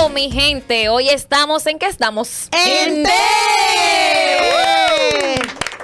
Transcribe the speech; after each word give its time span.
Hello, 0.00 0.08
mi 0.08 0.30
gente. 0.30 0.88
Hoy 0.88 1.10
estamos 1.10 1.66
en 1.66 1.78
qué 1.78 1.84
estamos? 1.84 2.48
¡En! 2.52 3.04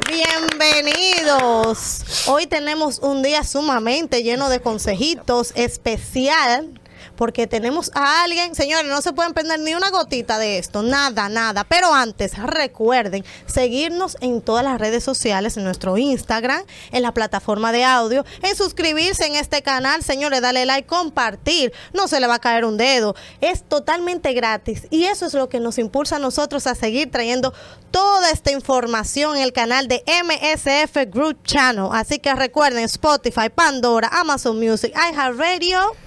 Bienvenidos. 0.09 2.03
Hoy 2.27 2.47
tenemos 2.47 3.01
un 3.01 3.23
día 3.23 3.45
sumamente 3.45 4.23
lleno 4.23 4.49
de 4.49 4.61
consejitos 4.61 5.53
especial 5.55 6.81
porque 7.17 7.47
tenemos 7.47 7.91
a 7.95 8.23
alguien, 8.23 8.55
señores, 8.55 8.91
no 8.91 9.03
se 9.03 9.13
pueden 9.13 9.33
prender 9.33 9.61
ni 9.61 9.75
una 9.75 9.91
gotita 9.91 10.39
de 10.39 10.59
esto, 10.59 10.83
nada, 10.83 11.29
nada. 11.29 11.65
Pero 11.65 11.93
antes, 11.93 12.37
recuerden 12.39 13.25
seguirnos 13.47 14.17
en 14.21 14.41
todas 14.41 14.65
las 14.65 14.79
redes 14.81 15.03
sociales, 15.03 15.57
en 15.57 15.65
nuestro 15.65 15.99
Instagram, 15.99 16.63
en 16.93 17.03
la 17.03 17.13
plataforma 17.13 17.73
de 17.73 17.85
audio, 17.85 18.25
en 18.43 18.55
suscribirse 18.57 19.27
en 19.27 19.35
este 19.35 19.63
canal, 19.63 20.03
señores, 20.03 20.41
dale 20.41 20.67
like, 20.67 20.87
compartir, 20.87 21.73
no 21.93 22.09
se 22.09 22.21
le 22.21 22.27
va 22.27 22.35
a 22.35 22.39
caer 22.39 22.65
un 22.65 22.77
dedo. 22.77 23.15
Es 23.41 23.63
totalmente 23.63 24.33
gratis 24.33 24.87
y 24.91 25.05
eso 25.05 25.27
es 25.27 25.35
lo 25.35 25.49
que 25.49 25.61
nos 25.61 25.79
impulsa 25.79 26.17
a 26.17 26.19
nosotros 26.19 26.67
a 26.67 26.75
seguir 26.75 27.11
trayendo 27.11 27.53
toda 27.91 28.31
esta 28.31 28.53
información 28.53 29.37
en 29.37 29.43
el 29.43 29.53
canal 29.53 29.89
de 29.89 30.03
MSF 30.07 31.13
Group 31.13 31.43
Channel. 31.45 31.89
Así 31.93 32.19
que 32.19 32.35
recuerden 32.35 32.85
Spotify, 32.85 33.49
Pandora, 33.55 34.09
Amazon 34.13 34.59
Music, 34.59 34.93
iHeartRadio 34.95 36.06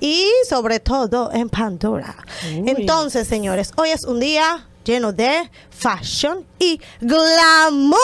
y 0.00 0.24
sobre 0.48 0.80
todo 0.80 1.30
en 1.32 1.48
Pandora. 1.48 2.16
Entonces, 2.44 3.26
señores, 3.26 3.72
hoy 3.76 3.90
es 3.90 4.04
un 4.04 4.20
día 4.20 4.66
lleno 4.84 5.12
de 5.12 5.50
fashion 5.70 6.44
y 6.58 6.80
glamour. 7.00 7.98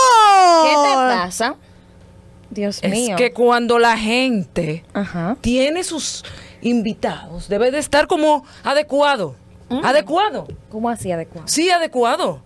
¿Qué 0.65 0.71
te 0.71 0.95
pasa? 0.95 1.55
Dios 2.51 2.79
Es 2.83 2.91
mío. 2.93 3.17
que 3.17 3.33
cuando 3.33 3.79
la 3.79 3.97
gente 3.97 4.85
Ajá. 4.93 5.37
tiene 5.41 5.83
sus 5.83 6.25
invitados, 6.63 7.49
debe 7.49 7.71
de 7.71 7.79
estar 7.79 8.07
como 8.07 8.45
adecuado. 8.63 9.35
Adecuado. 9.83 10.47
¿Cómo 10.71 10.89
así 10.89 11.11
adecuado? 11.11 11.49
Sí, 11.49 11.71
adecuado. 11.71 12.41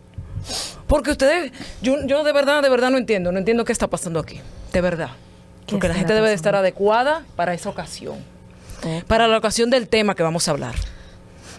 Porque 0.86 1.10
ustedes, 1.10 1.52
yo, 1.82 1.96
yo 2.06 2.24
de 2.24 2.32
verdad, 2.32 2.62
de 2.62 2.70
verdad 2.70 2.90
no 2.90 2.96
entiendo, 2.96 3.32
no 3.32 3.38
entiendo 3.38 3.64
qué 3.64 3.72
está 3.72 3.88
pasando 3.88 4.18
aquí. 4.20 4.40
De 4.72 4.80
verdad. 4.80 5.10
¿Qué 5.66 5.72
Porque 5.72 5.88
la 5.88 5.94
gente 5.94 6.14
debe 6.14 6.28
de 6.28 6.34
estar 6.34 6.54
adecuada 6.54 7.24
para 7.36 7.52
esa 7.52 7.68
ocasión. 7.68 8.16
Para 9.06 9.28
la 9.28 9.36
ocasión 9.38 9.70
del 9.70 9.88
tema 9.88 10.14
que 10.14 10.22
vamos 10.22 10.48
a 10.48 10.52
hablar. 10.52 10.74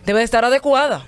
Debe 0.05 0.19
de 0.19 0.25
estar 0.25 0.45
adecuada. 0.45 1.05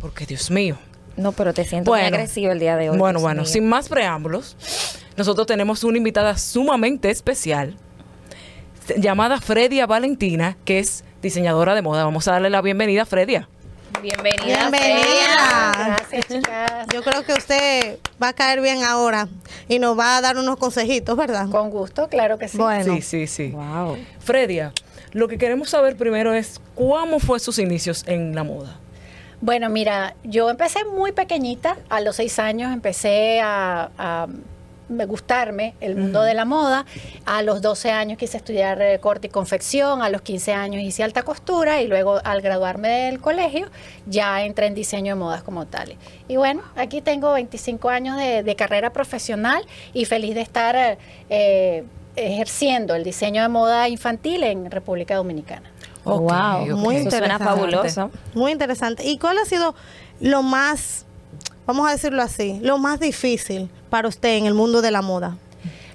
Porque, 0.00 0.26
Dios 0.26 0.50
mío. 0.50 0.76
No, 1.16 1.32
pero 1.32 1.54
te 1.54 1.64
siento 1.64 1.90
muy 1.90 2.00
agresivo 2.00 2.52
el 2.52 2.58
día 2.58 2.76
de 2.76 2.90
hoy. 2.90 2.98
Bueno, 2.98 3.18
Dios 3.18 3.22
bueno, 3.22 3.42
mío. 3.42 3.50
sin 3.50 3.68
más 3.68 3.88
preámbulos, 3.88 4.56
nosotros 5.16 5.46
tenemos 5.46 5.82
una 5.82 5.96
invitada 5.96 6.36
sumamente 6.36 7.10
especial 7.10 7.76
llamada 8.98 9.40
Fredia 9.40 9.86
Valentina, 9.86 10.56
que 10.64 10.78
es 10.78 11.04
diseñadora 11.22 11.74
de 11.74 11.82
moda. 11.82 12.04
Vamos 12.04 12.28
a 12.28 12.32
darle 12.32 12.50
la 12.50 12.60
bienvenida 12.60 13.02
a 13.02 13.06
Fredia. 13.06 13.48
Bienvenida. 14.02 14.70
Bienvenida. 14.70 15.72
Gracias, 15.74 16.26
chicas. 16.28 16.86
Yo 16.92 17.02
creo 17.02 17.24
que 17.24 17.32
usted 17.32 17.98
va 18.22 18.28
a 18.28 18.32
caer 18.34 18.60
bien 18.60 18.84
ahora 18.84 19.26
y 19.68 19.78
nos 19.78 19.98
va 19.98 20.18
a 20.18 20.20
dar 20.20 20.36
unos 20.36 20.56
consejitos, 20.58 21.16
¿verdad? 21.16 21.48
Con 21.48 21.70
gusto, 21.70 22.08
claro 22.08 22.38
que 22.38 22.46
sí. 22.46 22.58
Bueno, 22.58 22.94
Sí, 22.96 23.02
sí, 23.02 23.26
sí. 23.26 23.48
Wow. 23.50 23.96
Fredia, 24.20 24.72
lo 25.16 25.28
que 25.28 25.38
queremos 25.38 25.70
saber 25.70 25.96
primero 25.96 26.34
es 26.34 26.60
cómo 26.74 27.20
fue 27.20 27.40
sus 27.40 27.58
inicios 27.58 28.04
en 28.06 28.34
la 28.34 28.44
moda. 28.44 28.78
Bueno, 29.40 29.70
mira, 29.70 30.14
yo 30.24 30.50
empecé 30.50 30.84
muy 30.84 31.12
pequeñita, 31.12 31.78
a 31.88 32.02
los 32.02 32.16
seis 32.16 32.38
años 32.38 32.70
empecé 32.70 33.40
a, 33.40 33.90
a 33.96 34.26
me 34.90 35.06
gustarme 35.06 35.74
el 35.80 35.96
mundo 35.96 36.20
de 36.22 36.34
la 36.34 36.44
moda. 36.44 36.84
A 37.24 37.42
los 37.42 37.62
12 37.62 37.92
años 37.92 38.18
quise 38.18 38.36
estudiar 38.36 38.80
eh, 38.82 38.98
corte 39.00 39.28
y 39.28 39.30
confección, 39.30 40.02
a 40.02 40.10
los 40.10 40.20
15 40.20 40.52
años 40.52 40.82
hice 40.82 41.02
alta 41.02 41.22
costura 41.22 41.80
y 41.80 41.88
luego 41.88 42.20
al 42.22 42.42
graduarme 42.42 42.88
del 42.88 43.18
colegio 43.18 43.68
ya 44.06 44.44
entré 44.44 44.66
en 44.66 44.74
diseño 44.74 45.14
de 45.14 45.18
modas 45.18 45.42
como 45.42 45.66
tal. 45.66 45.96
Y 46.28 46.36
bueno, 46.36 46.62
aquí 46.76 47.00
tengo 47.00 47.32
25 47.32 47.88
años 47.88 48.18
de, 48.18 48.42
de 48.42 48.54
carrera 48.54 48.92
profesional 48.92 49.64
y 49.94 50.04
feliz 50.04 50.34
de 50.34 50.42
estar 50.42 50.98
eh, 51.30 51.84
ejerciendo 52.16 52.94
el 52.94 53.04
diseño 53.04 53.42
de 53.42 53.48
moda 53.48 53.88
infantil 53.88 54.42
en 54.42 54.70
República 54.70 55.16
Dominicana. 55.16 55.70
Ok, 56.04 56.20
wow. 56.20 56.76
Muy 56.76 56.96
Eso 56.96 57.10
suena 57.10 57.26
interesante. 57.26 57.44
fabuloso. 57.44 58.10
Muy 58.34 58.52
interesante. 58.52 59.04
¿Y 59.04 59.18
cuál 59.18 59.38
ha 59.38 59.44
sido 59.44 59.74
lo 60.20 60.42
más, 60.42 61.04
vamos 61.66 61.88
a 61.88 61.92
decirlo 61.92 62.22
así, 62.22 62.58
lo 62.62 62.78
más 62.78 63.00
difícil 63.00 63.68
para 63.90 64.08
usted 64.08 64.36
en 64.36 64.46
el 64.46 64.54
mundo 64.54 64.82
de 64.82 64.90
la 64.90 65.02
moda? 65.02 65.36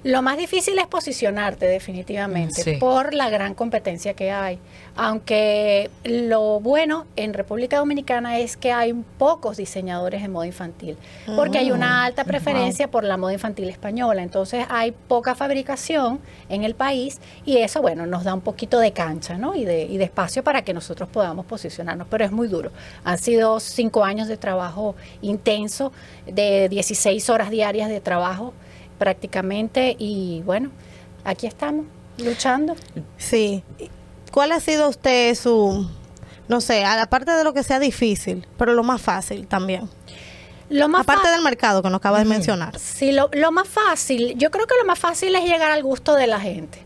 Lo 0.04 0.20
más 0.20 0.36
difícil 0.36 0.78
es 0.80 0.86
posicionarte 0.88 1.66
definitivamente 1.66 2.62
Sí. 2.62 2.72
por 2.74 3.14
la 3.14 3.30
gran 3.30 3.54
competencia 3.54 4.14
que 4.14 4.32
hay. 4.32 4.58
Aunque 4.96 5.90
lo 6.04 6.60
bueno 6.60 7.06
en 7.16 7.32
República 7.34 7.78
Dominicana 7.78 8.38
es 8.38 8.56
que 8.56 8.72
hay 8.72 8.92
pocos 9.16 9.56
diseñadores 9.56 10.20
de 10.22 10.28
moda 10.28 10.46
infantil, 10.46 10.96
porque 11.36 11.58
hay 11.58 11.70
una 11.70 12.04
alta 12.04 12.24
preferencia 12.24 12.90
por 12.90 13.04
la 13.04 13.16
moda 13.16 13.32
infantil 13.32 13.68
española. 13.68 14.22
Entonces 14.22 14.66
hay 14.68 14.92
poca 14.92 15.34
fabricación 15.34 16.20
en 16.48 16.64
el 16.64 16.74
país 16.74 17.20
y 17.46 17.58
eso, 17.58 17.80
bueno, 17.80 18.04
nos 18.06 18.24
da 18.24 18.34
un 18.34 18.40
poquito 18.42 18.80
de 18.80 18.92
cancha 18.92 19.38
¿no? 19.38 19.54
y, 19.54 19.64
de, 19.64 19.84
y 19.84 19.98
de 19.98 20.04
espacio 20.04 20.42
para 20.42 20.62
que 20.62 20.74
nosotros 20.74 21.08
podamos 21.08 21.46
posicionarnos. 21.46 22.06
Pero 22.10 22.24
es 22.24 22.32
muy 22.32 22.48
duro. 22.48 22.70
Han 23.04 23.18
sido 23.18 23.60
cinco 23.60 24.04
años 24.04 24.28
de 24.28 24.36
trabajo 24.36 24.94
intenso, 25.22 25.92
de 26.26 26.68
16 26.68 27.30
horas 27.30 27.50
diarias 27.50 27.88
de 27.88 28.00
trabajo 28.00 28.52
prácticamente 29.02 29.96
y 29.98 30.42
bueno, 30.42 30.70
aquí 31.24 31.48
estamos 31.48 31.86
luchando. 32.18 32.76
Sí. 33.18 33.64
¿Cuál 34.30 34.52
ha 34.52 34.60
sido 34.60 34.88
usted 34.88 35.34
su, 35.34 35.90
no 36.46 36.60
sé, 36.60 36.84
a 36.84 36.94
la 36.94 37.06
parte 37.06 37.32
de 37.32 37.42
lo 37.42 37.52
que 37.52 37.64
sea 37.64 37.80
difícil, 37.80 38.46
pero 38.56 38.74
lo 38.74 38.84
más 38.84 39.02
fácil 39.02 39.48
también? 39.48 39.90
Lo 40.68 40.86
más 40.86 41.00
Aparte 41.00 41.28
del 41.30 41.42
mercado 41.42 41.82
que 41.82 41.90
nos 41.90 41.98
acaba 41.98 42.20
de 42.20 42.26
mencionar. 42.26 42.78
Sí, 42.78 43.10
lo, 43.10 43.28
lo 43.32 43.50
más 43.50 43.66
fácil, 43.66 44.38
yo 44.38 44.52
creo 44.52 44.68
que 44.68 44.76
lo 44.80 44.84
más 44.84 45.00
fácil 45.00 45.34
es 45.34 45.42
llegar 45.42 45.72
al 45.72 45.82
gusto 45.82 46.14
de 46.14 46.28
la 46.28 46.38
gente. 46.38 46.78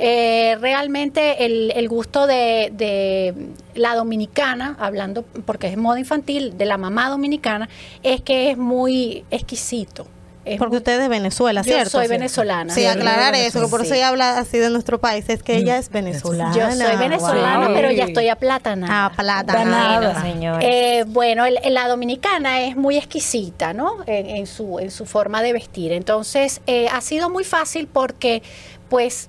Eh, 0.00 0.56
realmente 0.60 1.44
el, 1.44 1.70
el 1.76 1.88
gusto 1.88 2.26
de, 2.26 2.72
de 2.72 3.32
la 3.76 3.94
dominicana, 3.94 4.76
hablando 4.80 5.22
porque 5.22 5.68
es 5.68 5.76
moda 5.76 6.00
infantil, 6.00 6.58
de 6.58 6.64
la 6.64 6.78
mamá 6.78 7.10
dominicana, 7.10 7.68
es 8.02 8.22
que 8.22 8.50
es 8.50 8.58
muy 8.58 9.24
exquisito. 9.30 10.08
Es 10.44 10.58
Porque 10.58 10.70
muy- 10.70 10.78
usted 10.78 10.92
es 10.94 10.98
de 11.00 11.08
Venezuela, 11.08 11.60
Yo 11.60 11.64
¿cierto? 11.72 11.90
soy 11.90 12.06
Sí. 12.06 12.10
venezolana. 12.12 12.72
Sí, 12.74 12.86
aclarar 12.86 13.34
yo 13.34 13.40
eso, 13.42 13.60
que 13.60 13.66
por 13.68 13.82
eso 13.82 13.92
ella 13.94 14.08
habla 14.08 14.38
así 14.38 14.56
de 14.58 14.70
nuestro 14.70 14.98
país, 14.98 15.28
es 15.28 15.42
que 15.42 15.56
ella 15.56 15.76
es 15.76 15.90
venezolana. 15.90 16.54
Yo 16.54 16.70
soy 16.72 16.96
venezolana, 16.96 17.66
Wow. 17.66 17.74
pero 17.76 17.90
ya 17.90 18.04
estoy 18.04 18.28
aplatanada. 18.28 19.06
Ah, 19.06 19.12
plata. 19.14 19.52
Bueno, 19.52 20.20
señor. 20.22 20.60
Eh, 20.64 21.04
bueno, 21.06 21.44
el- 21.44 21.58
la 21.74 21.88
dominicana 21.88 22.62
es 22.62 22.74
muy 22.74 22.96
exquisita, 22.96 23.74
¿no? 23.74 23.96
En, 24.06 24.26
en 24.30 24.46
su, 24.46 24.78
en 24.78 24.90
su 24.90 25.04
forma 25.04 25.42
de 25.42 25.52
vestir. 25.52 25.92
Entonces, 25.92 26.62
eh, 26.66 26.88
ha 26.90 27.02
sido 27.02 27.28
muy 27.28 27.44
fácil 27.44 27.86
porque, 27.86 28.42
pues, 28.88 29.28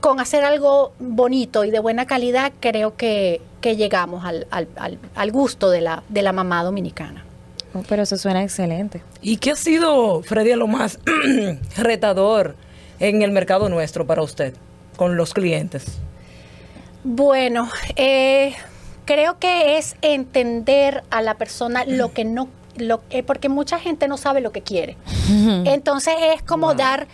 con 0.00 0.20
hacer 0.20 0.42
algo 0.42 0.92
bonito 0.98 1.64
y 1.64 1.70
de 1.70 1.80
buena 1.80 2.06
calidad, 2.06 2.50
creo 2.60 2.96
que, 2.96 3.42
que 3.60 3.76
llegamos 3.76 4.24
al, 4.24 4.46
al- 4.50 4.68
al- 4.76 4.98
al 5.14 5.32
gusto 5.32 5.68
de 5.70 5.82
la, 5.82 6.02
de 6.08 6.22
la 6.22 6.32
mamá 6.32 6.64
dominicana. 6.64 7.24
Oh, 7.74 7.82
pero 7.88 8.02
eso 8.04 8.16
suena 8.16 8.42
excelente. 8.42 9.02
¿Y 9.20 9.36
qué 9.36 9.50
ha 9.52 9.56
sido, 9.56 10.22
Fredia, 10.22 10.56
lo 10.56 10.66
más 10.66 10.98
retador 11.76 12.56
en 12.98 13.22
el 13.22 13.30
mercado 13.32 13.68
nuestro 13.68 14.06
para 14.06 14.22
usted, 14.22 14.54
con 14.96 15.16
los 15.16 15.34
clientes? 15.34 15.84
Bueno, 17.04 17.68
eh, 17.96 18.54
creo 19.04 19.38
que 19.38 19.78
es 19.78 19.96
entender 20.02 21.04
a 21.10 21.22
la 21.22 21.34
persona 21.34 21.84
lo 21.86 22.12
que 22.12 22.24
no, 22.24 22.48
lo, 22.76 23.02
eh, 23.10 23.22
porque 23.22 23.48
mucha 23.48 23.78
gente 23.78 24.08
no 24.08 24.16
sabe 24.16 24.40
lo 24.40 24.52
que 24.52 24.62
quiere. 24.62 24.96
Entonces 25.64 26.14
es 26.34 26.42
como 26.42 26.74
dar, 26.74 27.06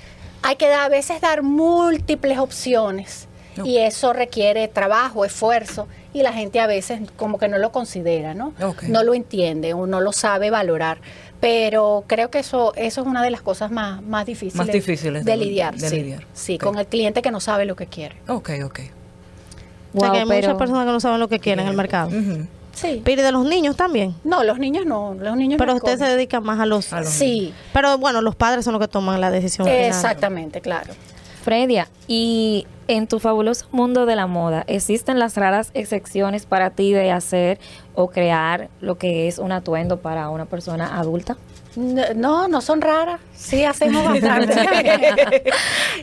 hay 0.42 0.56
que 0.56 0.68
dar- 0.68 0.80
a 0.84 0.88
veces 0.88 1.20
dar 1.20 1.42
múltiples 1.42 2.38
opciones 2.38 3.26
y 3.64 3.78
eso 3.78 4.12
requiere 4.12 4.68
trabajo, 4.68 5.24
esfuerzo 5.24 5.86
y 6.14 6.22
la 6.22 6.32
gente 6.32 6.60
a 6.60 6.66
veces 6.66 7.00
como 7.16 7.38
que 7.38 7.48
no 7.48 7.58
lo 7.58 7.72
considera, 7.72 8.34
¿no? 8.34 8.52
No 8.88 9.02
lo 9.02 9.14
entiende 9.14 9.72
o 9.74 9.86
no 9.86 10.00
lo 10.00 10.12
sabe 10.12 10.50
valorar. 10.50 10.98
Pero 11.40 12.04
creo 12.06 12.30
que 12.30 12.38
eso, 12.38 12.72
eso 12.76 13.00
es 13.00 13.06
una 13.06 13.22
de 13.22 13.30
las 13.30 13.42
cosas 13.42 13.70
más, 13.72 14.00
más 14.02 14.24
difíciles, 14.26 14.54
Más 14.54 14.68
difíciles 14.68 15.24
de, 15.24 15.30
de- 15.32 15.36
lidiar. 15.36 15.74
de 15.76 15.88
sí. 15.88 15.96
lidiar. 15.96 16.24
Sí, 16.32 16.56
con 16.58 16.78
el 16.78 16.86
cliente 16.86 17.20
que 17.20 17.30
no 17.32 17.40
sabe 17.40 17.64
lo 17.64 17.74
que 17.74 17.86
quiere. 17.86 18.14
Ok, 18.28 18.50
ok. 18.64 18.80
O 19.94 20.00
sea, 20.00 20.10
que 20.12 20.18
hay 20.18 20.22
Wow, 20.24 20.28
pero- 20.28 20.48
muchas 20.48 20.54
personas 20.58 20.86
que 20.86 20.92
no 20.92 21.00
saben 21.00 21.18
lo 21.20 21.28
que 21.28 21.40
quieren 21.40 21.64
en 21.64 21.70
el 21.70 21.76
mercado. 21.76 22.10
Sí. 22.74 23.02
Pero 23.04 23.20
y 23.20 23.24
de 23.24 23.32
los 23.32 23.44
niños 23.44 23.76
también. 23.76 24.14
No, 24.24 24.44
los 24.44 24.58
niños 24.58 24.86
no, 24.86 25.14
los 25.14 25.36
niños 25.36 25.58
Pero 25.58 25.72
no 25.72 25.76
usted 25.76 25.98
se 25.98 26.04
dedica 26.06 26.40
más 26.40 26.58
a 26.58 26.64
los... 26.64 26.90
A 26.94 27.00
los 27.00 27.10
Sí, 27.10 27.52
Pero 27.74 27.98
bueno, 27.98 28.22
los 28.22 28.34
padres 28.34 28.64
son 28.64 28.72
los 28.72 28.80
que 28.80 28.88
toman 28.88 29.20
la 29.20 29.30
decisión. 29.30 29.66
final. 29.66 29.82
exactamente, 29.84 30.60
claro. 30.62 30.94
Fredia, 31.42 31.88
y 32.08 32.66
en 32.88 33.06
tu 33.06 33.18
fabuloso 33.18 33.66
mundo 33.72 34.06
de 34.06 34.16
la 34.16 34.26
moda, 34.26 34.64
¿existen 34.66 35.18
las 35.18 35.36
raras 35.36 35.70
excepciones 35.74 36.46
para 36.46 36.70
ti 36.70 36.92
de 36.92 37.10
hacer 37.10 37.58
o 37.94 38.08
crear 38.08 38.68
lo 38.80 38.98
que 38.98 39.28
es 39.28 39.38
un 39.38 39.52
atuendo 39.52 40.00
para 40.00 40.30
una 40.30 40.46
persona 40.46 40.98
adulta? 40.98 41.36
No, 41.76 42.48
no 42.48 42.60
son 42.60 42.80
raras. 42.80 43.20
Sí, 43.34 43.64
hacemos 43.64 44.04
bastante. 44.20 44.54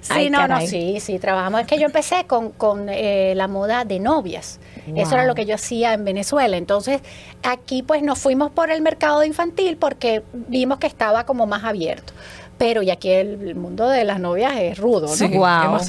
sí, 0.01 0.09
Ay, 0.09 0.29
no, 0.29 0.39
sí, 0.61 0.99
sí, 0.99 1.19
trabajamos. 1.19 1.61
Es 1.61 1.67
que 1.67 1.77
yo 1.77 1.85
empecé 1.85 2.25
con, 2.25 2.51
con 2.51 2.89
eh, 2.89 3.33
la 3.35 3.47
moda 3.47 3.85
de 3.85 3.99
novias. 3.99 4.59
Eso 4.95 5.13
era 5.13 5.25
lo 5.25 5.35
que 5.35 5.45
yo 5.45 5.55
hacía 5.55 5.93
en 5.93 6.03
Venezuela. 6.03 6.57
Entonces, 6.57 7.01
aquí 7.43 7.83
pues 7.83 8.01
nos 8.01 8.17
fuimos 8.17 8.49
por 8.51 8.71
el 8.71 8.81
mercado 8.81 9.23
infantil 9.23 9.77
porque 9.77 10.23
vimos 10.33 10.79
que 10.79 10.87
estaba 10.87 11.25
como 11.25 11.45
más 11.45 11.63
abierto. 11.63 12.13
Pero 12.59 12.83
y 12.83 12.91
aquí 12.91 13.09
el, 13.09 13.41
el 13.47 13.55
mundo 13.55 13.87
de 13.89 14.03
las 14.03 14.19
novias 14.19 14.53
es 14.57 14.77
rudo, 14.77 15.07
¿no? 15.07 15.15
Sí, 15.15 15.23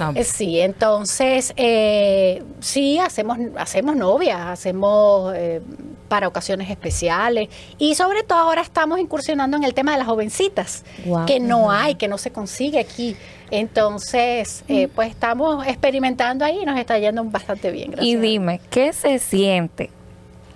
amplio. 0.00 0.22
Eh, 0.22 0.25
Sí, 0.25 0.61
entonces 0.61 1.52
eh, 1.56 2.43
sí 2.61 2.99
hacemos 2.99 3.37
hacemos 3.58 3.96
novias, 3.96 4.38
hacemos 4.40 5.34
eh, 5.37 5.61
para 6.08 6.26
ocasiones 6.28 6.70
especiales 6.70 7.49
y 7.78 7.94
sobre 7.96 8.22
todo 8.22 8.38
ahora 8.38 8.62
estamos 8.62 8.99
incursionando 9.00 9.56
en 9.56 9.64
el 9.64 9.75
tema 9.75 9.93
de 9.93 9.99
las 9.99 10.06
jovencitas 10.06 10.84
que 11.26 11.40
no 11.40 11.70
hay, 11.70 11.96
que 11.96 12.08
no 12.08 12.17
se 12.19 12.31
consigue 12.32 12.78
aquí. 12.78 13.17
Entonces, 13.50 14.62
eh, 14.69 14.87
Mm. 14.87 14.90
pues 14.94 15.11
estamos 15.11 15.67
experimentando 15.67 16.44
ahí 16.44 16.61
y 16.62 16.64
nos 16.64 16.78
está 16.78 16.99
yendo 16.99 17.25
bastante 17.25 17.70
bien. 17.70 17.90
Gracias. 17.90 18.06
Y 18.06 18.17
dime, 18.17 18.61
¿qué 18.70 18.93
se 18.93 19.19
siente 19.19 19.90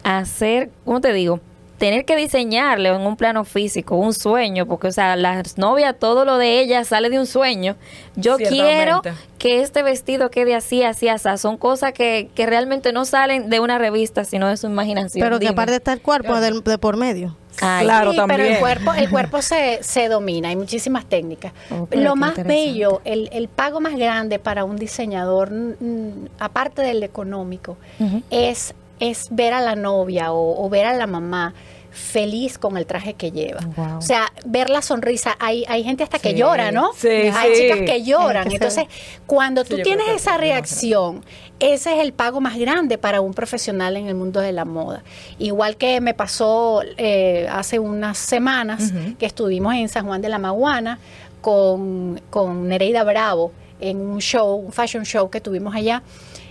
hacer, 0.04 0.70
cómo 0.84 1.00
te 1.00 1.12
digo? 1.12 1.40
Tener 1.84 2.06
que 2.06 2.16
diseñarle 2.16 2.88
en 2.88 3.02
un 3.02 3.14
plano 3.14 3.44
físico 3.44 3.96
un 3.96 4.14
sueño, 4.14 4.64
porque, 4.64 4.86
o 4.86 4.90
sea, 4.90 5.16
las 5.16 5.58
novias, 5.58 5.94
todo 5.98 6.24
lo 6.24 6.38
de 6.38 6.60
ellas 6.60 6.88
sale 6.88 7.10
de 7.10 7.18
un 7.18 7.26
sueño. 7.26 7.76
Yo 8.16 8.38
quiero 8.38 9.02
que 9.36 9.60
este 9.60 9.82
vestido 9.82 10.30
quede 10.30 10.54
así, 10.54 10.82
así, 10.82 11.08
así. 11.08 11.28
Son 11.36 11.58
cosas 11.58 11.92
que, 11.92 12.30
que 12.34 12.46
realmente 12.46 12.94
no 12.94 13.04
salen 13.04 13.50
de 13.50 13.60
una 13.60 13.76
revista, 13.76 14.24
sino 14.24 14.48
de 14.48 14.56
su 14.56 14.66
imaginación. 14.66 15.22
Pero 15.26 15.38
que 15.38 15.48
aparte 15.48 15.74
está 15.74 15.92
el 15.92 16.00
cuerpo 16.00 16.40
de, 16.40 16.78
por 16.78 16.96
medio. 16.96 17.36
Ay, 17.60 17.84
Claro, 17.84 18.12
Sí, 18.12 18.16
pero 18.16 18.28
también. 18.28 18.54
el 18.54 18.60
cuerpo, 18.60 18.94
el 18.94 19.10
cuerpo 19.10 19.42
se, 19.42 19.80
se 19.82 20.08
domina, 20.08 20.48
hay 20.48 20.56
muchísimas 20.56 21.04
técnicas. 21.04 21.52
Oh, 21.70 21.84
pero 21.84 22.00
Lo 22.00 22.16
más 22.16 22.42
bello, 22.42 23.02
el, 23.04 23.28
el 23.30 23.48
pago 23.48 23.82
más 23.82 23.94
grande 23.96 24.38
para 24.38 24.64
un 24.64 24.76
diseñador, 24.76 25.52
aparte 26.38 26.80
del 26.80 27.02
económico, 27.02 27.76
es, 28.30 28.72
es 29.00 29.26
ver 29.30 29.52
a 29.52 29.60
la 29.60 29.76
novia 29.76 30.32
o, 30.32 30.64
o 30.64 30.70
ver 30.70 30.86
a 30.86 30.94
la 30.94 31.06
mamá 31.06 31.52
feliz 31.94 32.58
con 32.58 32.76
el 32.76 32.86
traje 32.86 33.14
que 33.14 33.30
lleva. 33.30 33.60
Wow. 33.76 33.98
O 33.98 34.02
sea, 34.02 34.30
ver 34.44 34.68
la 34.68 34.82
sonrisa. 34.82 35.36
Hay, 35.38 35.64
hay 35.68 35.84
gente 35.84 36.02
hasta 36.02 36.18
que 36.18 36.34
llora, 36.34 36.72
¿no? 36.72 36.92
sí, 36.96 37.08
hay 37.08 37.54
sí. 37.54 37.62
chicas 37.62 37.78
que 37.86 38.02
lloran. 38.02 38.48
Que 38.54 38.56
Entonces, 38.56 38.84
cuando 39.26 39.64
tú 39.64 39.78
tienes 39.78 40.08
esa 40.08 40.36
reacción, 40.36 41.24
ese 41.60 41.94
es 41.94 42.02
el 42.02 42.12
pago 42.12 42.40
más 42.40 42.58
grande 42.58 42.98
para 42.98 43.20
un 43.20 43.32
profesional 43.32 43.96
en 43.96 44.08
el 44.08 44.14
mundo 44.14 44.40
de 44.40 44.52
la 44.52 44.64
moda. 44.64 45.02
Igual 45.38 45.76
que 45.76 46.00
me 46.00 46.12
pasó 46.14 46.82
eh, 46.98 47.46
hace 47.50 47.78
unas 47.78 48.18
semanas 48.18 48.92
que 49.18 49.26
estuvimos 49.26 49.74
en 49.74 49.88
San 49.88 50.06
Juan 50.06 50.20
de 50.20 50.28
la 50.28 50.38
Maguana 50.38 50.98
con, 51.40 52.20
con 52.30 52.68
Nereida 52.68 53.04
Bravo 53.04 53.52
en 53.80 54.00
un 54.00 54.20
show, 54.20 54.56
un 54.56 54.72
fashion 54.72 55.04
show 55.04 55.30
que 55.30 55.40
tuvimos 55.40 55.74
allá. 55.74 56.02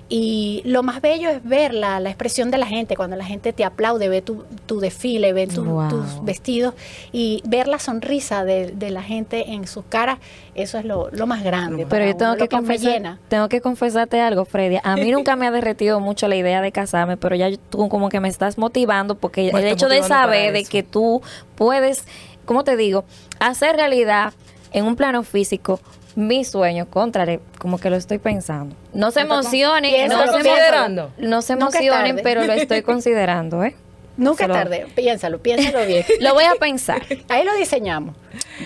Y 0.10 0.62
lo 0.66 0.84
más 0.84 1.02
bello 1.02 1.30
es 1.30 1.44
ver 1.44 1.74
la, 1.74 2.00
la 2.00 2.10
expresión 2.10 2.52
de 2.52 2.58
la 2.58 2.68
gente, 2.68 2.96
cuando 2.96 3.16
la 3.16 3.26
gente 3.26 3.52
te 3.54 3.64
aplaude, 3.64 4.10
ve 4.10 4.22
tu, 4.22 4.44
tu 4.66 4.80
desfile, 4.80 5.34
ve 5.34 5.48
tu- 5.48 5.64
Wow. 5.64 5.90
tus 5.90 6.24
vestidos 6.26 6.74
y 7.12 7.42
ver 7.46 7.68
la 7.68 7.80
sonrisa 7.80 8.44
de, 8.44 8.68
de 8.72 8.92
la 8.92 9.02
gente 9.02 9.52
en 9.54 9.66
sus 9.66 9.86
caras, 9.86 10.20
eso 10.56 10.78
es 10.78 10.86
lo, 10.86 11.10
lo 11.12 11.26
más 11.26 11.44
grande. 11.44 11.88
Pero 11.90 12.06
yo 12.06 12.16
tengo 12.18 12.32
uno, 12.34 12.40
que, 12.42 12.48
confesar, 12.50 12.92
llena. 12.94 13.20
tengo 13.30 13.50
que 13.50 13.62
confesarte 13.62 14.20
algo, 14.22 14.46
Freddy. 14.46 14.78
A 14.84 14.96
mí 14.98 15.10
nunca 15.14 15.36
me 15.36 15.48
ha 15.48 15.52
derretido 15.52 16.00
mucho 16.00 16.28
la 16.28 16.36
idea 16.36 16.62
de 16.62 16.72
casarme, 16.72 17.18
pero 17.18 17.36
ya 17.36 17.50
tú 17.70 17.88
como 17.90 18.10
que 18.10 18.20
me 18.20 18.28
estás 18.30 18.58
motivando 18.58 19.16
porque 19.16 19.52
Me 19.54 19.62
el 19.62 19.68
hecho 19.68 19.88
de 19.88 20.04
saber 20.04 20.54
de 20.54 20.66
que 20.66 20.84
tú 20.84 21.22
puedes, 21.56 22.06
¿cómo 22.46 22.64
te 22.64 22.76
digo? 22.78 23.06
Hacer 23.40 23.78
realidad 23.78 24.34
en 24.74 24.86
un 24.86 24.96
plano 24.96 25.24
físico 25.24 25.80
mi 26.16 26.44
sueño, 26.44 26.88
contrare, 26.90 27.40
como 27.58 27.78
que 27.78 27.90
lo 27.90 27.96
estoy 27.96 28.18
pensando. 28.20 28.76
No 28.94 29.12
se 29.12 29.22
emocionen, 29.22 30.10
no 30.10 30.26
se, 30.26 30.32
considerando. 30.32 31.12
no 31.18 31.42
se 31.42 31.54
emocionen, 31.54 32.20
pero 32.24 32.44
lo 32.46 32.54
estoy 32.54 32.82
considerando, 32.84 33.64
¿eh? 33.64 33.76
Nunca 34.16 34.48
tarde, 34.48 34.86
piénsalo, 34.96 35.40
piénsalo 35.40 35.86
bien. 35.88 36.06
Lo 36.20 36.34
voy 36.34 36.44
a 36.44 36.56
pensar. 36.60 37.02
Ahí 37.30 37.44
lo 37.44 37.56
diseñamos. 37.56 38.16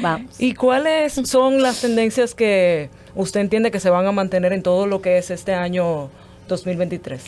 Vamos. 0.01 0.39
¿Y 0.39 0.53
cuáles 0.53 1.13
son 1.13 1.61
las 1.61 1.81
tendencias 1.81 2.35
que 2.35 2.89
usted 3.15 3.39
entiende 3.39 3.71
que 3.71 3.79
se 3.79 3.89
van 3.89 4.05
a 4.05 4.11
mantener 4.11 4.51
en 4.53 4.61
todo 4.61 4.87
lo 4.87 5.01
que 5.01 5.17
es 5.17 5.31
este 5.31 5.53
año 5.53 6.09
2023? 6.47 7.23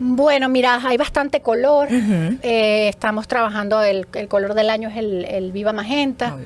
Bueno, 0.00 0.48
mira, 0.48 0.80
hay 0.84 0.96
bastante 0.96 1.40
color. 1.40 1.88
Eh, 1.90 2.88
estamos 2.88 3.26
trabajando, 3.26 3.82
el, 3.82 4.06
el 4.14 4.28
color 4.28 4.54
del 4.54 4.70
año 4.70 4.88
es 4.88 4.96
el, 4.96 5.24
el 5.24 5.50
Viva 5.50 5.72
Magenta. 5.72 6.36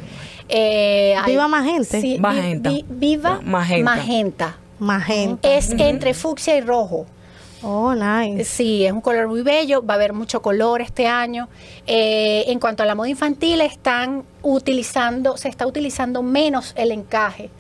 Viva 0.52 0.58
Eh, 0.64 1.14
hay- 1.16 1.30
¿Viva 1.32 1.48
Magenta? 1.48 2.00
Sí, 2.00 2.12
vi- 2.14 2.18
Magenta. 2.18 2.70
vi- 2.70 2.84
viva 2.88 3.40
Magenta. 3.42 3.94
Magenta. 3.96 4.56
Magenta. 4.78 5.48
Es 5.48 5.70
entre 5.70 6.12
fucsia 6.14 6.56
y 6.56 6.60
rojo. 6.60 7.06
Oh, 7.64 7.94
nice. 7.94 8.44
Sí, 8.44 8.84
es 8.84 8.92
un 8.92 9.00
color 9.00 9.28
muy 9.28 9.42
bello, 9.42 9.86
va 9.86 9.94
a 9.94 9.96
haber 9.96 10.12
mucho 10.12 10.42
color 10.42 10.80
este 10.82 11.06
año. 11.06 11.48
Eh, 11.86 12.44
en 12.48 12.58
cuanto 12.58 12.82
a 12.82 12.86
la 12.86 12.94
moda 12.96 13.08
infantil, 13.08 13.60
están 13.60 14.24
utilizando, 14.42 15.36
se 15.36 15.48
está 15.48 15.66
utilizando 15.66 16.22
menos 16.24 16.72
el 16.76 16.90
encaje, 16.90 17.50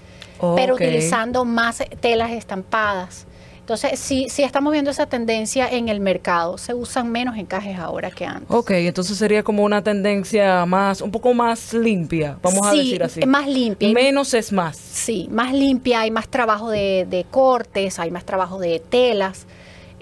pero 0.56 0.74
utilizando 0.74 1.44
más 1.44 1.84
telas 2.00 2.32
estampadas. 2.32 3.26
Entonces, 3.72 3.98
sí, 4.00 4.26
sí 4.28 4.42
estamos 4.42 4.70
viendo 4.74 4.90
esa 4.90 5.06
tendencia 5.06 5.66
en 5.66 5.88
el 5.88 5.98
mercado. 5.98 6.58
Se 6.58 6.74
usan 6.74 7.10
menos 7.10 7.38
encajes 7.38 7.78
ahora 7.78 8.10
que 8.10 8.26
antes. 8.26 8.50
Ok, 8.50 8.72
entonces 8.72 9.16
sería 9.16 9.42
como 9.42 9.64
una 9.64 9.82
tendencia 9.82 10.66
más, 10.66 11.00
un 11.00 11.10
poco 11.10 11.32
más 11.32 11.72
limpia, 11.72 12.36
vamos 12.42 12.66
a 12.66 12.72
decir 12.72 13.02
así. 13.02 13.24
más 13.24 13.48
limpia. 13.48 13.88
Menos 13.94 14.34
es 14.34 14.52
más. 14.52 14.76
Sí, 14.76 15.26
más 15.30 15.54
limpia, 15.54 16.00
hay 16.00 16.10
más 16.10 16.28
trabajo 16.28 16.68
de, 16.68 17.06
de 17.08 17.24
cortes, 17.24 17.98
hay 17.98 18.10
más 18.10 18.24
trabajo 18.26 18.58
de 18.58 18.78
telas. 18.78 19.46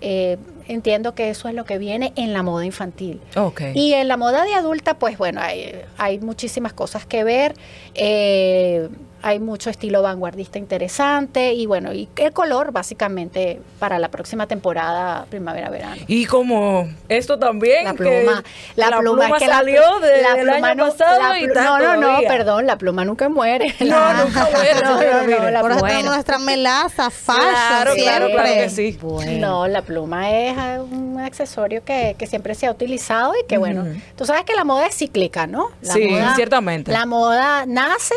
Eh, 0.00 0.36
entiendo 0.66 1.14
que 1.14 1.30
eso 1.30 1.46
es 1.48 1.54
lo 1.54 1.64
que 1.64 1.78
viene 1.78 2.12
en 2.16 2.32
la 2.32 2.42
moda 2.42 2.64
infantil. 2.66 3.20
Ok. 3.36 3.62
Y 3.74 3.92
en 3.92 4.08
la 4.08 4.16
moda 4.16 4.42
de 4.44 4.54
adulta, 4.54 4.98
pues 4.98 5.16
bueno, 5.16 5.40
hay, 5.40 5.74
hay 5.96 6.18
muchísimas 6.18 6.72
cosas 6.72 7.06
que 7.06 7.22
ver. 7.22 7.54
eh, 7.94 8.88
hay 9.22 9.38
mucho 9.38 9.70
estilo 9.70 10.02
vanguardista 10.02 10.58
interesante 10.58 11.52
y 11.52 11.66
bueno, 11.66 11.92
y 11.92 12.08
el 12.16 12.32
color 12.32 12.72
básicamente 12.72 13.60
para 13.78 13.98
la 13.98 14.08
próxima 14.10 14.46
temporada 14.46 15.26
primavera-verano. 15.30 16.02
Y 16.06 16.26
como 16.26 16.88
esto 17.08 17.38
también, 17.38 17.84
La 17.84 17.90
que 17.92 17.96
pluma, 17.98 18.42
la, 18.76 18.98
pluma, 18.98 19.26
es 19.28 19.32
que 19.34 19.46
la- 19.46 19.56
salió 19.56 20.00
de- 20.00 20.22
la 20.22 20.34
del 20.34 20.48
pluma 20.48 20.68
año 20.68 20.84
no- 20.86 20.90
pasado 20.92 21.18
la 21.20 21.38
y 21.38 21.46
No, 21.46 21.78
no, 21.78 21.96
no, 21.96 22.18
perdón, 22.28 22.66
la 22.66 22.76
pluma 22.78 23.04
nunca 23.04 23.28
muere. 23.28 23.74
No, 23.80 23.86
La- 23.86 24.14
nunca 24.24 24.48
muere, 24.52 24.80
No, 24.82 24.90
no, 25.00 25.40
no, 25.42 25.50
la 25.50 25.60
Por 25.60 25.72
pluma- 25.72 26.02
nuestra 26.04 26.38
melaza, 26.50 27.10
fashion, 27.10 27.40
Claro, 27.50 27.94
claro, 27.94 28.26
siempre. 28.26 28.32
claro 28.32 28.48
que 28.62 28.68
sí. 28.70 28.98
No, 29.38 29.68
la 29.68 29.82
pluma 29.82 30.30
es 30.30 30.56
eh, 30.56 30.78
un 30.80 31.20
accesorio 31.20 31.84
que, 31.84 32.14
que 32.18 32.26
siempre 32.26 32.54
se 32.54 32.66
ha 32.66 32.70
utilizado 32.70 33.32
y 33.42 33.46
que 33.46 33.58
bueno, 33.58 33.82
Ujú. 33.82 34.00
tú 34.16 34.24
sabes 34.24 34.44
que 34.44 34.54
la 34.54 34.64
moda 34.64 34.86
es 34.86 34.96
cíclica, 34.96 35.46
¿no? 35.46 35.68
La 35.82 35.92
Sí, 35.92 36.08
ciertamente. 36.36 36.90
La 36.92 37.06
moda 37.06 37.66
nace, 37.66 38.14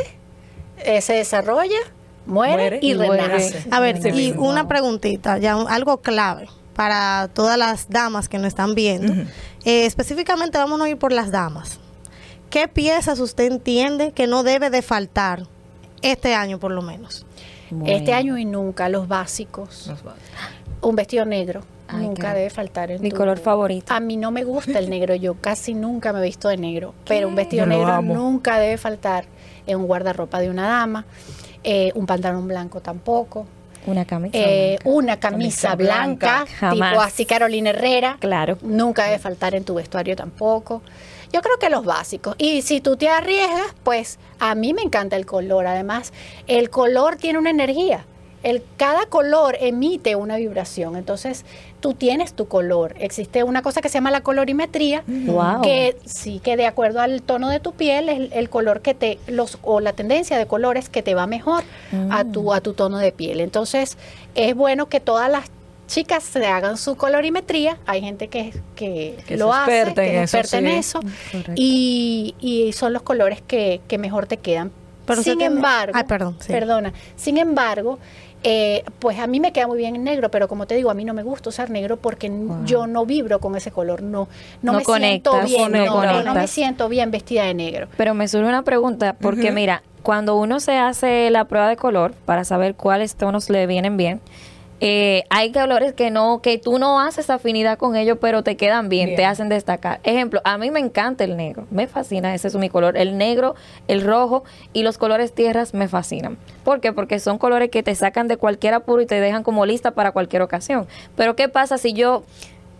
eh, 0.85 1.01
se 1.01 1.13
desarrolla, 1.13 1.77
muere, 2.25 2.53
Muere 2.53 2.79
y 2.81 2.91
y 2.91 2.95
muere. 2.95 3.23
renace. 3.27 3.63
A 3.71 3.79
ver, 3.79 4.01
Sí 4.01 4.09
y 4.09 4.11
mismo. 4.11 4.47
una 4.49 4.67
preguntita, 4.67 5.37
ya 5.37 5.55
un- 5.55 5.67
algo 5.69 5.97
clave 6.01 6.47
para 6.75 7.29
todas 7.33 7.57
las 7.57 7.89
damas 7.89 8.29
que 8.29 8.37
nos 8.37 8.47
están 8.47 8.73
viendo. 8.75 9.13
Eh, 9.65 9.85
específicamente 9.85 10.57
vamos 10.57 10.81
a 10.81 10.89
ir 10.89 10.97
por 10.97 11.11
las 11.11 11.31
damas. 11.31 11.79
¿Qué 12.49 12.67
piezas 12.67 13.19
usted 13.19 13.45
entiende 13.51 14.11
que 14.11 14.27
no 14.27 14.43
debe 14.43 14.69
de 14.69 14.81
faltar 14.81 15.43
este 16.01 16.35
año 16.35 16.59
por 16.59 16.71
lo 16.71 16.81
menos? 16.81 17.25
Este 17.85 18.13
año 18.13 18.37
y 18.37 18.45
nunca, 18.45 18.87
los 18.89 19.07
básicos. 19.07 19.91
Un 20.81 20.95
vestido 20.95 21.25
negro. 21.25 21.61
Ay, 21.87 22.05
nunca 22.07 22.31
qué- 22.33 22.37
debe 22.39 22.49
faltar 22.49 22.91
en 22.91 23.01
Mi 23.01 23.09
tu- 23.09 23.15
color 23.17 23.37
favorito. 23.39 23.93
A 23.93 23.99
mí 23.99 24.15
no 24.17 24.31
me 24.31 24.43
gusta 24.43 24.79
el 24.79 24.89
negro, 24.89 25.15
yo 25.15 25.35
casi 25.35 25.73
nunca 25.73 26.13
me 26.13 26.19
he 26.19 26.23
visto 26.23 26.47
de 26.49 26.57
negro, 26.57 26.93
pero 27.05 27.27
un 27.27 27.35
vestido 27.35 27.65
Yo 27.65 27.69
negro 27.69 28.01
nunca 28.01 28.57
debe 28.59 28.77
faltar 28.77 29.25
en 29.67 29.77
un 29.79 29.87
guardarropa 29.87 30.39
de 30.39 30.49
una 30.49 30.67
dama, 30.67 31.05
eh, 31.63 31.91
un 31.95 32.05
pantalón 32.05 32.47
blanco 32.47 32.81
tampoco, 32.81 33.45
Una 33.85 34.05
camisa. 34.05 34.37
eh, 34.37 34.77
blanca. 34.81 34.89
una 34.97 35.19
camisa, 35.19 35.69
Camisa 35.71 35.75
blanca, 35.75 36.45
blanca. 36.59 36.71
Tipo 36.89 37.01
así 37.01 37.25
Carolina 37.25 37.69
Herrera, 37.71 38.17
Claro. 38.19 38.57
nunca 38.61 39.05
debe 39.05 39.19
faltar 39.19 39.55
en 39.55 39.63
tu 39.63 39.75
vestuario 39.75 40.15
tampoco. 40.15 40.81
Yo 41.31 41.41
creo 41.41 41.57
que 41.57 41.69
los 41.69 41.83
básicos. 41.83 42.35
Y 42.37 42.61
si 42.61 42.79
tú 42.79 42.95
te 42.95 43.09
arriesgas, 43.09 43.73
pues 43.83 44.19
a 44.39 44.53
mí 44.55 44.73
me 44.73 44.83
encanta 44.83 45.15
el 45.15 45.25
color. 45.25 45.65
Además, 45.65 46.13
el 46.47 46.69
color 46.69 47.15
tiene 47.15 47.39
una 47.39 47.49
energía. 47.49 48.05
El, 48.43 48.61
cada 48.77 49.05
color 49.07 49.57
emite 49.59 50.15
una 50.15 50.35
vibración. 50.37 50.95
Entonces, 50.97 51.45
tú 51.79 51.93
tienes 51.93 52.33
tu 52.33 52.47
color. 52.47 52.93
Existe 52.99 53.43
una 53.43 53.61
cosa 53.61 53.81
que 53.81 53.89
se 53.89 53.95
llama 53.95 54.11
la 54.11 54.21
colorimetría, 54.21 55.03
Wow. 55.07 55.61
que 55.61 55.97
sí 56.05 56.39
que 56.43 56.55
de 56.57 56.65
acuerdo 56.67 56.99
al 57.01 57.21
tono 57.21 57.49
de 57.49 57.59
tu 57.59 57.71
piel 57.73 58.09
es 58.09 58.31
el, 58.33 58.49
color 58.49 58.81
que 58.81 58.93
te 58.93 59.17
los 59.27 59.57
o 59.63 59.79
la 59.79 59.93
tendencia 59.93 60.37
de 60.37 60.45
colores 60.45 60.89
que 60.89 61.01
te 61.01 61.15
va 61.15 61.25
mejor 61.25 61.63
a 62.11 62.23
tu 62.25 62.53
a 62.53 62.61
tu 62.61 62.73
tono 62.73 62.97
de 62.99 63.11
piel. 63.11 63.39
Entonces, 63.39 63.97
es 64.35 64.53
bueno 64.55 64.87
que 64.87 64.99
todas 64.99 65.29
las 65.31 65.45
chicas 65.87 66.23
se 66.23 66.45
hagan 66.45 66.77
su 66.77 66.95
colorimetría. 66.95 67.77
Hay 67.85 68.01
gente 68.01 68.27
que, 68.27 68.53
que, 68.75 69.17
Que 69.27 69.37
lo 69.37 69.53
hace, 69.53 69.93
que 69.93 70.01
en 70.17 70.23
es 70.23 70.33
eso, 70.33 70.37
experta 70.37 70.57
en 70.57 70.65
sí. 70.65 70.79
eso. 70.79 70.99
Y, 71.55 72.35
y 72.39 72.73
son 72.73 72.93
los 72.93 73.01
colores 73.03 73.41
que, 73.41 73.81
que 73.87 73.97
mejor 73.97 74.25
te 74.27 74.37
quedan. 74.37 74.71
Pero 75.05 75.21
Sin 75.21 75.41
embargo, 75.41 75.93
Ay, 75.97 76.05
perdón, 76.05 76.37
sí. 76.39 76.51
perdona. 76.51 76.93
Sin 77.17 77.37
embargo, 77.37 77.99
eh, 78.43 78.83
pues 78.99 79.19
a 79.19 79.27
mí 79.27 79.39
me 79.39 79.51
queda 79.53 79.67
muy 79.67 79.77
bien 79.77 79.95
el 79.95 80.03
negro, 80.03 80.29
pero 80.29 80.47
como 80.47 80.67
te 80.67 80.75
digo, 80.75 80.89
a 80.91 80.93
mí 80.93 81.05
no 81.05 81.13
me 81.13 81.23
gusta 81.23 81.49
usar 81.49 81.69
negro 81.69 81.97
porque 81.97 82.29
Wow. 82.29 82.65
yo 82.65 82.87
no 82.87 83.05
vibro 83.05 83.39
con 83.39 83.55
ese 83.55 83.71
color, 83.71 84.01
no, 84.01 84.27
no, 84.61 84.73
No 84.73 84.77
me 84.79 84.83
siento 84.85 85.41
bien, 85.43 85.71
no 85.71 85.85
no, 85.85 86.03
no, 86.03 86.23
no 86.23 86.33
me 86.35 86.47
siento 86.47 86.89
bien 86.89 87.11
vestida 87.11 87.43
de 87.45 87.53
negro. 87.53 87.87
Pero 87.97 88.13
me 88.13 88.27
surge 88.27 88.47
una 88.47 88.63
pregunta, 88.63 89.15
porque 89.19 89.51
mira, 89.51 89.83
cuando 90.01 90.35
uno 90.35 90.59
se 90.59 90.77
hace 90.77 91.29
la 91.31 91.45
prueba 91.45 91.69
de 91.69 91.77
color 91.77 92.13
para 92.25 92.43
saber 92.43 92.75
cuáles 92.75 93.15
tonos 93.15 93.49
le 93.49 93.65
vienen 93.67 93.97
bien, 93.97 94.19
eh, 94.85 95.23
hay 95.29 95.53
colores 95.53 95.93
que 95.93 96.11
no, 96.11 96.41
que 96.41 96.57
tú 96.57 96.77
no 96.77 96.99
haces 96.99 97.29
afinidad 97.29 97.77
con 97.77 97.95
ellos, 97.95 98.17
pero 98.19 98.43
te 98.43 98.57
quedan 98.57 98.89
bien, 98.89 99.05
Bien. 99.05 99.15
te 99.15 99.23
hacen 99.23 99.47
destacar. 99.47 100.01
Ejemplo, 100.03 100.41
a 100.43 100.57
mí 100.57 100.71
me 100.71 100.81
encanta 100.81 101.23
el 101.23 101.37
negro, 101.37 101.65
me 101.71 101.87
fascina, 101.87 102.35
ese 102.35 102.49
es 102.49 102.55
mi 102.55 102.67
color. 102.67 102.97
El 102.97 103.17
negro, 103.17 103.55
el 103.87 104.01
rojo 104.01 104.43
y 104.73 104.83
los 104.83 104.97
colores 104.97 105.31
tierras 105.33 105.73
me 105.73 105.87
fascinan. 105.87 106.37
¿Por 106.65 106.81
qué? 106.81 106.91
Porque 106.91 107.19
son 107.19 107.37
colores 107.37 107.69
que 107.69 107.81
te 107.81 107.95
sacan 107.95 108.27
de 108.27 108.35
cualquier 108.35 108.73
apuro 108.73 109.01
y 109.01 109.05
te 109.05 109.21
dejan 109.21 109.43
como 109.43 109.65
lista 109.65 109.91
para 109.91 110.11
cualquier 110.11 110.41
ocasión. 110.41 110.85
Pero 111.15 111.37
¿qué 111.37 111.47
pasa 111.47 111.77
si 111.77 111.93
yo 111.93 112.23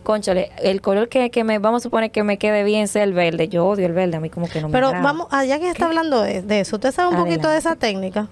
Conchale, 0.03 0.51
el 0.62 0.81
color 0.81 1.07
que, 1.07 1.29
que 1.31 1.45
me, 1.45 1.60
vamos 1.60 1.81
a 1.81 1.83
suponer 1.83 2.12
que 2.12 2.24
me 2.24 2.38
quede 2.38 2.65
bien 2.65 2.89
sea 2.89 3.05
el 3.05 3.13
verde. 3.13 3.48
Yo 3.48 3.65
odio 3.65 3.86
el 3.86 3.93
verde, 3.93 4.17
a 4.17 4.19
mí 4.19 4.29
como 4.29 4.50
que 4.50 4.60
no 4.60 4.67
me 4.67 4.74
Pero 4.74 4.91
vamos, 4.91 5.27
allá 5.31 5.57
que 5.60 5.69
está 5.69 5.86
hablando 5.86 6.22
de, 6.22 6.41
de 6.41 6.60
eso, 6.60 6.75
¿usted 6.75 6.91
sabe 6.91 7.15
un 7.15 7.24
poquito 7.24 7.48
de 7.48 7.57
esa 7.57 7.77
técnica? 7.77 8.27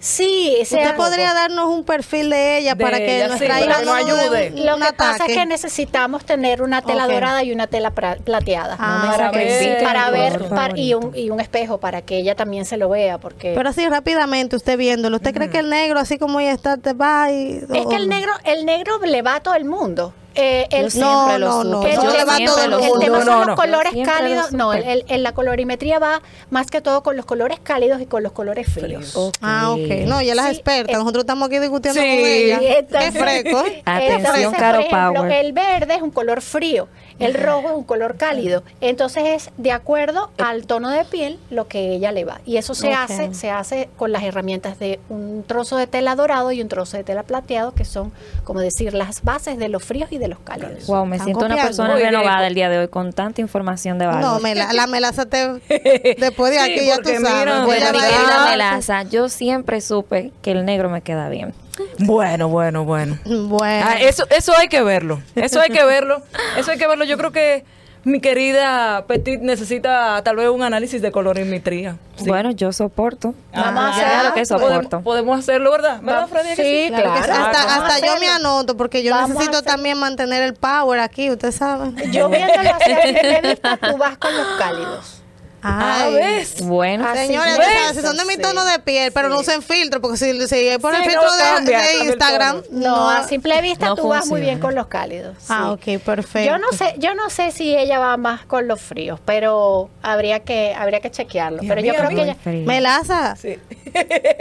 Sí, 0.00 0.56
¿Usted 0.62 0.76
sea, 0.76 0.94
podría 0.96 1.34
darnos 1.34 1.66
un 1.70 1.82
perfil 1.84 2.30
de 2.30 2.58
ella 2.58 2.74
De 2.76 2.84
para 2.84 2.98
que 2.98 3.16
ella, 3.16 3.28
nuestra 3.28 3.58
sí, 3.58 3.64
hija 3.64 3.82
nos 3.82 3.94
ayude. 3.94 4.52
un- 4.54 4.66
Lo 4.66 4.76
un 4.76 4.82
que 4.82 4.92
pasa 4.92 5.26
es 5.26 5.32
que 5.36 5.44
necesitamos 5.46 6.24
tener 6.24 6.62
una 6.62 6.82
tela 6.82 7.08
dorada 7.08 7.42
y 7.42 7.50
una 7.52 7.66
tela 7.66 7.90
plateada. 7.90 8.76
Ah, 8.78 9.02
No 9.06 9.10
para 9.16 9.30
ver- 9.32 9.80
para 9.80 10.10
ver 10.10 10.78
y, 10.78 10.94
un, 10.94 11.12
y 11.16 11.30
un 11.30 11.40
espejo 11.40 11.78
para 11.78 12.02
que 12.02 12.18
ella 12.18 12.34
también 12.36 12.64
se 12.64 12.76
lo 12.76 12.88
vea 12.88 13.18
porque 13.18 13.54
Pero 13.56 13.68
así 13.68 13.88
rápidamente, 13.88 14.54
usted 14.54 14.78
viéndolo, 14.78 15.16
¿usted 15.16 15.34
cree 15.34 15.50
que 15.50 15.58
el 15.58 15.68
negro, 15.70 15.98
así 15.98 16.16
como 16.18 16.38
ella 16.38 16.52
está, 16.52 16.76
te 16.76 16.92
va 16.92 17.32
y... 17.32 17.64
es 17.74 17.86
que 17.86 17.96
el 17.96 18.08
negro 18.08 18.32
el 18.44 18.66
negro 18.66 18.98
le 19.04 19.22
va 19.22 19.36
a 19.36 19.40
todo 19.40 19.54
el 19.54 19.64
mundo 19.64 20.14
Eh, 20.40 20.68
el, 20.70 20.82
no, 21.00 21.30
el 21.34 21.40
tema- 21.40 22.38
todo 22.46 22.62
el 22.62 23.00
tema 23.00 23.24
son 23.24 23.38
los 23.38 23.46
no. 23.48 23.54
colores 23.56 23.92
cálidos. 24.04 24.52
No, 24.52 24.72
el- 24.72 24.80
supe. 24.82 24.92
el- 24.92 25.04
el- 25.08 25.22
la 25.24 25.32
colorimetría 25.32 25.98
va 25.98 26.22
más 26.50 26.68
que 26.68 26.80
todo 26.80 27.02
con 27.02 27.16
los 27.16 27.26
colores 27.26 27.58
cálidos 27.60 28.00
y 28.00 28.06
con 28.06 28.22
los 28.22 28.30
colores 28.30 28.68
fríos. 28.72 29.14
Ah, 29.42 29.70
ok. 29.72 30.06
No, 30.06 30.20
ella 30.20 30.30
es 30.32 30.36
la 30.36 30.44
Sí, 30.44 30.50
experta. 30.54 30.92
es- 30.92 30.98
Nosotros 30.98 31.22
estamos 31.24 31.48
aquí 31.48 31.58
discutiendo 31.58 32.00
Sí. 32.00 32.06
con 32.06 32.18
ella. 32.18 32.58
Qué 32.60 33.12
fresco. 33.12 33.58
Atención, 33.84 34.20
Entonces, 34.20 34.48
Caro 34.58 34.78
por 34.78 34.86
ejemplo, 34.86 35.22
Power. 35.22 35.32
El 35.32 35.52
verde 35.52 35.94
es 35.96 36.02
un 36.02 36.10
color 36.12 36.40
frío, 36.40 36.86
el 37.18 37.34
rojo 37.34 37.68
es 37.70 37.74
un 37.74 37.84
color 37.84 38.16
cálido. 38.16 38.62
Entonces 38.80 39.24
es 39.26 39.50
de 39.56 39.72
acuerdo 39.72 40.30
al 40.38 40.66
tono 40.68 40.90
de 40.90 41.04
piel 41.04 41.38
lo 41.50 41.66
que 41.66 41.94
ella 41.94 42.12
le 42.12 42.24
va. 42.24 42.40
Y 42.46 42.58
eso 42.58 42.74
se 42.74 42.92
hace, 42.92 43.34
se 43.34 43.50
hace 43.50 43.88
con 43.96 44.12
las 44.12 44.22
herramientas 44.22 44.78
de 44.78 45.00
un 45.08 45.42
trozo 45.46 45.76
de 45.76 45.88
tela 45.88 46.14
dorado 46.14 46.52
y 46.52 46.62
un 46.62 46.68
trozo 46.68 46.96
de 46.96 47.02
tela 47.02 47.24
plateado, 47.24 47.72
que 47.74 47.84
son, 47.84 48.12
como 48.44 48.60
decir, 48.60 48.94
las 48.94 49.22
bases 49.24 49.58
de 49.58 49.68
los 49.68 49.82
fríos 49.82 50.12
y 50.12 50.18
de 50.18 50.27
los 50.28 50.38
cálidos. 50.40 50.86
Wow, 50.86 51.06
me 51.06 51.18
siento 51.18 51.40
una 51.40 51.48
copiando. 51.48 51.66
persona 51.68 51.90
Muy 51.90 52.00
bien. 52.00 52.12
renovada 52.12 52.46
el 52.46 52.54
día 52.54 52.68
de 52.68 52.78
hoy 52.78 52.88
con 52.88 53.12
tanta 53.12 53.40
información 53.40 53.98
de 53.98 54.06
valor. 54.06 54.20
No, 54.22 54.38
me 54.40 54.54
la, 54.54 54.72
la 54.72 54.86
melaza 54.86 55.26
te... 55.26 55.48
Después 56.18 56.52
de 56.52 56.58
Sí, 56.58 56.72
aquí 56.72 56.86
ya 56.86 56.96
tú 56.98 57.08
sabes. 57.08 57.20
mira, 57.20 57.56
Voy 57.58 57.66
Bueno, 57.66 57.86
a 57.88 57.92
mi 57.92 57.98
dar- 57.98 58.10
querida 58.10 58.44
Ah, 58.44 58.50
Melaza, 58.50 59.02
yo 59.04 59.28
siempre 59.28 59.80
supe 59.80 60.32
que 60.42 60.52
el 60.52 60.64
negro 60.64 60.88
me 60.90 61.00
queda 61.02 61.28
bien. 61.28 61.54
Bueno, 62.00 62.48
bueno, 62.48 62.84
bueno. 62.84 63.18
Bueno. 63.24 63.86
Ah, 63.88 63.96
eso, 64.00 64.26
eso 64.30 64.52
hay 64.56 64.68
que 64.68 64.82
verlo. 64.82 65.20
Eso 65.36 65.60
hay 65.60 65.70
que 65.70 65.84
verlo. 65.84 66.22
Eso 66.56 66.70
hay 66.72 66.78
que 66.78 66.86
verlo. 66.88 67.04
Yo 67.04 67.16
creo 67.18 67.30
que 67.32 67.64
mi 68.08 68.20
querida 68.20 69.04
Petit 69.06 69.40
necesita 69.40 70.22
tal 70.24 70.36
vez 70.36 70.48
un 70.48 70.62
análisis 70.62 71.00
de 71.02 71.12
colorimetría. 71.12 71.96
Sí. 72.16 72.24
Bueno, 72.26 72.50
yo 72.50 72.72
soporto. 72.72 73.34
Vamos 73.54 73.84
a 73.96 74.00
Ya 74.00 74.06
hacer- 74.20 74.28
lo 74.28 74.34
que 74.34 74.42
podemos, 74.42 74.74
soporto. 74.76 75.00
podemos 75.02 75.38
hacerlo, 75.38 75.70
¿verdad? 75.70 76.00
¿Verdad, 76.02 76.28
Freddy? 76.28 76.56
Sí, 76.56 76.88
Claro. 76.88 77.10
Hasta, 77.12 77.64
Vamos 77.66 77.90
hasta 77.92 78.06
yo 78.06 78.18
me 78.18 78.28
anoto 78.28 78.76
porque 78.76 79.02
yo 79.02 79.12
Vamos 79.14 79.30
necesito 79.30 79.62
también 79.62 79.98
mantener 79.98 80.42
el 80.42 80.54
power 80.54 81.00
aquí, 81.00 81.30
usted 81.30 81.52
sabe. 81.52 81.92
Yo 82.10 82.26
a 82.26 82.78
simple 82.84 83.40
vista, 83.44 83.76
tú 83.76 83.96
vas 83.96 84.18
con 84.18 84.36
los 84.36 84.46
cálidos. 84.58 85.17
Ah, 85.62 86.04
Ay. 86.04 86.14
¿ves? 86.14 86.62
Bueno, 86.62 87.04
Señores, 87.14 87.54
sabes, 87.56 87.96
si 87.96 88.02
son 88.02 88.16
de 88.16 88.24
mi 88.24 88.36
tono 88.36 88.64
de 88.64 88.78
piel, 88.78 89.10
pero 89.12 89.28
no 89.28 89.40
usen 89.40 89.60
filtro, 89.62 90.00
porque 90.00 90.16
si, 90.16 90.46
si 90.46 90.68
es 90.68 90.78
por 90.78 90.94
el 90.94 91.02
Sí, 91.02 91.08
filtro 91.10 91.26
no 91.28 91.36
de, 91.36 91.42
cambia, 91.42 91.92
Instagram, 92.04 92.62
tono. 92.62 92.78
No, 92.88 93.10
a 93.10 93.24
simple 93.26 93.60
vista 93.62 93.86
no 93.86 93.96
tú 93.96 94.08
vas 94.08 94.26
muy 94.28 94.40
bien 94.40 94.60
con 94.60 94.74
los 94.74 94.86
cálidos. 94.86 95.36
Ah, 95.48 95.72
ok, 95.72 95.98
perfecto. 96.04 96.48
Yo 96.52 96.58
no 96.58 96.70
sé, 96.72 96.94
yo 96.98 97.14
no 97.14 97.28
sé 97.30 97.50
si 97.50 97.76
ella 97.76 97.98
va 97.98 98.16
más 98.16 98.44
con 98.44 98.68
los 98.68 98.80
fríos, 98.80 99.18
pero 99.24 99.90
habría 100.02 100.40
que, 100.40 100.74
habría 100.74 101.00
que 101.00 101.10
chequearlo. 101.10 101.60
Pero 101.66 101.80
yo 101.80 101.94
creo 101.94 102.08
que 102.10 102.22
ella, 102.22 102.36
frío. 102.36 102.66
Melaza, 102.66 103.34
Sí. 103.36 103.58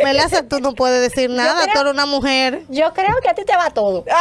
Melaza, 0.04 0.44
tú 0.44 0.60
no 0.60 0.74
puedes 0.76 1.02
decir 1.02 1.30
nada, 1.32 1.64
creo- 1.64 1.74
tú 1.74 1.80
eres 1.82 1.94
una 1.94 2.06
mujer. 2.06 2.62
yo 2.70 2.94
creo 2.94 3.16
que 3.24 3.30
a 3.30 3.34
ti 3.34 3.44
te 3.46 3.56
va 3.56 3.70
todo. 3.72 4.04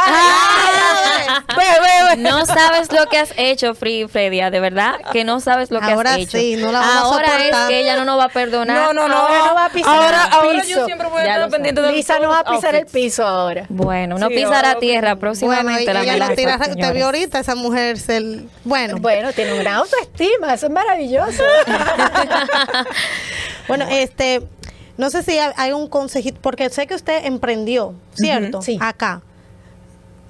Ve, 1.47 1.63
ve, 1.81 2.15
ve. 2.15 2.17
No 2.17 2.45
sabes 2.45 2.91
lo 2.91 3.05
que 3.07 3.17
has 3.17 3.33
hecho, 3.37 3.73
Free 3.75 4.07
Fredia, 4.07 4.49
de 4.51 4.59
verdad 4.59 4.95
que 5.11 5.23
no 5.23 5.39
sabes 5.39 5.71
lo 5.71 5.79
que 5.79 5.91
Ahora 5.91 6.11
has 6.13 6.19
hecho. 6.19 6.37
sí, 6.37 6.55
no 6.55 6.71
la 6.71 6.86
vamos 6.87 7.11
a 7.11 7.15
Ahora 7.15 7.45
es 7.47 7.55
que 7.69 7.79
ella 7.81 7.95
no 7.97 8.05
nos 8.05 8.19
va 8.19 8.23
a 8.25 8.29
perdonar. 8.29 8.77
No, 8.77 8.93
no, 8.93 9.07
no. 9.07 9.15
Ahora 9.17 9.39
no 9.47 9.55
va 9.55 9.65
a 9.65 9.69
pisar 9.69 9.95
Ahora, 9.95 10.25
el 10.27 10.33
ahora 10.33 10.61
piso. 10.61 10.79
yo 10.79 10.85
siempre 10.85 11.07
voy 11.09 11.21
a 11.21 11.25
Ya 11.25 11.33
estar 11.35 11.49
pendiente 11.49 11.81
de 11.81 11.91
Lisa 11.91 12.19
no 12.19 12.29
va 12.29 12.39
a 12.39 12.43
pisar 12.43 12.75
el 12.75 12.85
piso 12.85 13.25
ahora. 13.25 13.65
Bueno, 13.69 14.17
no 14.17 14.27
Sí, 14.27 14.35
pisará 14.35 14.69
ahora- 14.69 14.79
tierra 14.79 15.09
Bueno, 15.15 15.19
próximamente 15.19 15.93
la 15.93 15.99
Melaza, 16.01 16.29
lo 16.31 16.35
tira, 16.35 16.57
te 16.57 16.65
señores. 16.65 16.93
vio 16.93 17.05
ahorita 17.05 17.39
esa 17.39 17.55
mujer, 17.55 17.97
se, 17.99 18.41
bueno. 18.63 18.97
Bueno, 18.99 19.31
tiene 19.33 19.53
una 19.53 19.61
gran 19.63 19.75
autoestima, 19.75 20.53
eso 20.53 20.67
es 20.67 20.71
maravilloso. 20.71 21.43
Bueno, 23.67 23.85
este, 23.89 24.43
no 24.97 25.09
sé 25.09 25.23
si 25.23 25.37
hay- 25.37 25.71
un 25.73 25.87
consejito, 25.89 26.39
porque 26.41 26.69
sé 26.69 26.87
que 26.87 26.95
usted 26.95 27.25
emprendió, 27.25 27.93
¿cierto? 28.13 28.61
Sí. 28.61 28.77
Acá. 28.81 29.21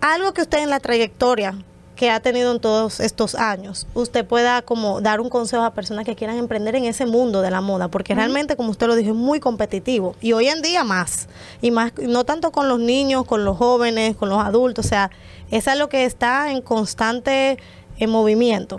Algo 0.01 0.33
que 0.33 0.41
usted 0.41 0.59
en 0.59 0.69
la 0.69 0.79
trayectoria 0.79 1.55
que 1.97 2.11
ha 2.11 2.19
tenido 2.21 2.53
en 2.53 2.61
todos 2.61 2.99
estos 2.99 3.35
años, 3.35 3.87
usted 3.95 4.23
pueda 4.25 4.61
como 4.61 5.01
dar 5.01 5.19
un 5.19 5.29
consejo 5.29 5.63
a 5.63 5.73
personas 5.73 6.05
que 6.05 6.15
quieran 6.15 6.37
emprender 6.37 6.75
en 6.75 6.85
ese 6.85 7.05
mundo 7.05 7.41
de 7.41 7.51
la 7.51 7.59
moda, 7.59 7.89
porque 7.89 8.15
realmente, 8.15 8.55
como 8.55 8.69
usted 8.69 8.87
lo 8.87 8.95
dijo, 8.95 9.09
es 9.09 9.15
muy 9.15 9.39
competitivo. 9.39 10.15
Y 10.21 10.31
hoy 10.31 10.47
en 10.47 10.61
día 10.61 10.83
más, 10.83 11.27
y 11.59 11.71
más, 11.71 11.91
no 11.99 12.23
tanto 12.23 12.51
con 12.51 12.69
los 12.69 12.79
niños, 12.79 13.25
con 13.25 13.43
los 13.43 13.57
jóvenes, 13.57 14.15
con 14.15 14.29
los 14.29 14.39
adultos, 14.39 14.85
o 14.85 14.87
sea, 14.87 15.09
es 15.49 15.67
algo 15.67 15.89
que 15.89 16.05
está 16.05 16.51
en 16.51 16.61
constante 16.61 17.57
en 17.97 18.09
movimiento. 18.11 18.77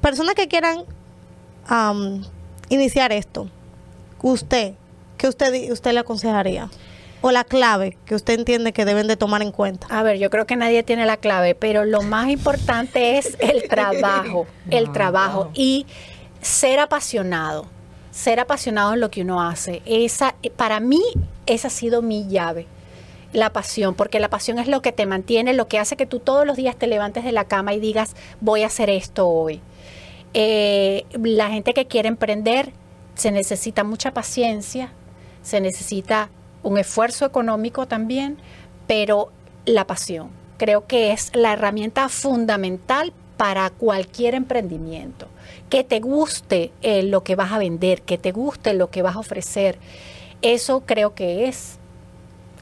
Personas 0.00 0.34
que 0.34 0.46
quieran 0.46 0.84
iniciar 2.68 3.12
esto, 3.12 3.48
usted, 4.22 4.74
¿qué 5.18 5.28
usted, 5.28 5.70
usted 5.72 5.92
le 5.92 5.98
aconsejaría? 5.98 6.70
O 7.24 7.30
la 7.30 7.44
clave 7.44 7.96
que 8.04 8.16
usted 8.16 8.34
entiende 8.34 8.72
que 8.72 8.84
deben 8.84 9.06
de 9.06 9.16
tomar 9.16 9.42
en 9.42 9.52
cuenta. 9.52 9.86
A 9.90 10.02
ver, 10.02 10.18
yo 10.18 10.28
creo 10.28 10.44
que 10.44 10.56
nadie 10.56 10.82
tiene 10.82 11.06
la 11.06 11.16
clave, 11.16 11.54
pero 11.54 11.84
lo 11.84 12.02
más 12.02 12.28
importante 12.28 13.16
es 13.16 13.36
el 13.38 13.62
trabajo, 13.68 14.46
el 14.70 14.90
trabajo 14.90 15.50
y 15.54 15.86
ser 16.40 16.80
apasionado, 16.80 17.66
ser 18.10 18.40
apasionado 18.40 18.94
en 18.94 19.00
lo 19.00 19.10
que 19.12 19.22
uno 19.22 19.40
hace. 19.40 19.82
Esa, 19.86 20.34
para 20.56 20.80
mí, 20.80 21.00
esa 21.46 21.68
ha 21.68 21.70
sido 21.70 22.02
mi 22.02 22.26
llave. 22.26 22.66
La 23.32 23.50
pasión, 23.50 23.94
porque 23.94 24.18
la 24.18 24.28
pasión 24.28 24.58
es 24.58 24.66
lo 24.66 24.82
que 24.82 24.92
te 24.92 25.06
mantiene, 25.06 25.54
lo 25.54 25.68
que 25.68 25.78
hace 25.78 25.96
que 25.96 26.06
tú 26.06 26.18
todos 26.18 26.44
los 26.44 26.56
días 26.56 26.76
te 26.76 26.88
levantes 26.88 27.24
de 27.24 27.32
la 27.32 27.44
cama 27.44 27.72
y 27.72 27.80
digas, 27.80 28.14
voy 28.40 28.64
a 28.64 28.66
hacer 28.66 28.90
esto 28.90 29.28
hoy. 29.28 29.60
Eh, 30.34 31.04
la 31.22 31.48
gente 31.50 31.72
que 31.72 31.86
quiere 31.86 32.08
emprender 32.08 32.72
se 33.14 33.30
necesita 33.30 33.84
mucha 33.84 34.12
paciencia, 34.12 34.92
se 35.42 35.60
necesita 35.60 36.28
un 36.62 36.78
esfuerzo 36.78 37.24
económico 37.26 37.86
también, 37.86 38.38
pero 38.86 39.30
la 39.64 39.86
pasión 39.86 40.30
creo 40.58 40.86
que 40.86 41.12
es 41.12 41.30
la 41.34 41.54
herramienta 41.54 42.08
fundamental 42.08 43.12
para 43.36 43.70
cualquier 43.70 44.34
emprendimiento. 44.34 45.26
Que 45.68 45.82
te 45.82 45.98
guste 46.00 46.70
eh, 46.82 47.02
lo 47.02 47.24
que 47.24 47.34
vas 47.34 47.50
a 47.52 47.58
vender, 47.58 48.02
que 48.02 48.16
te 48.18 48.30
guste 48.30 48.74
lo 48.74 48.90
que 48.90 49.02
vas 49.02 49.16
a 49.16 49.18
ofrecer, 49.18 49.78
eso 50.42 50.82
creo 50.86 51.14
que 51.14 51.48
es 51.48 51.78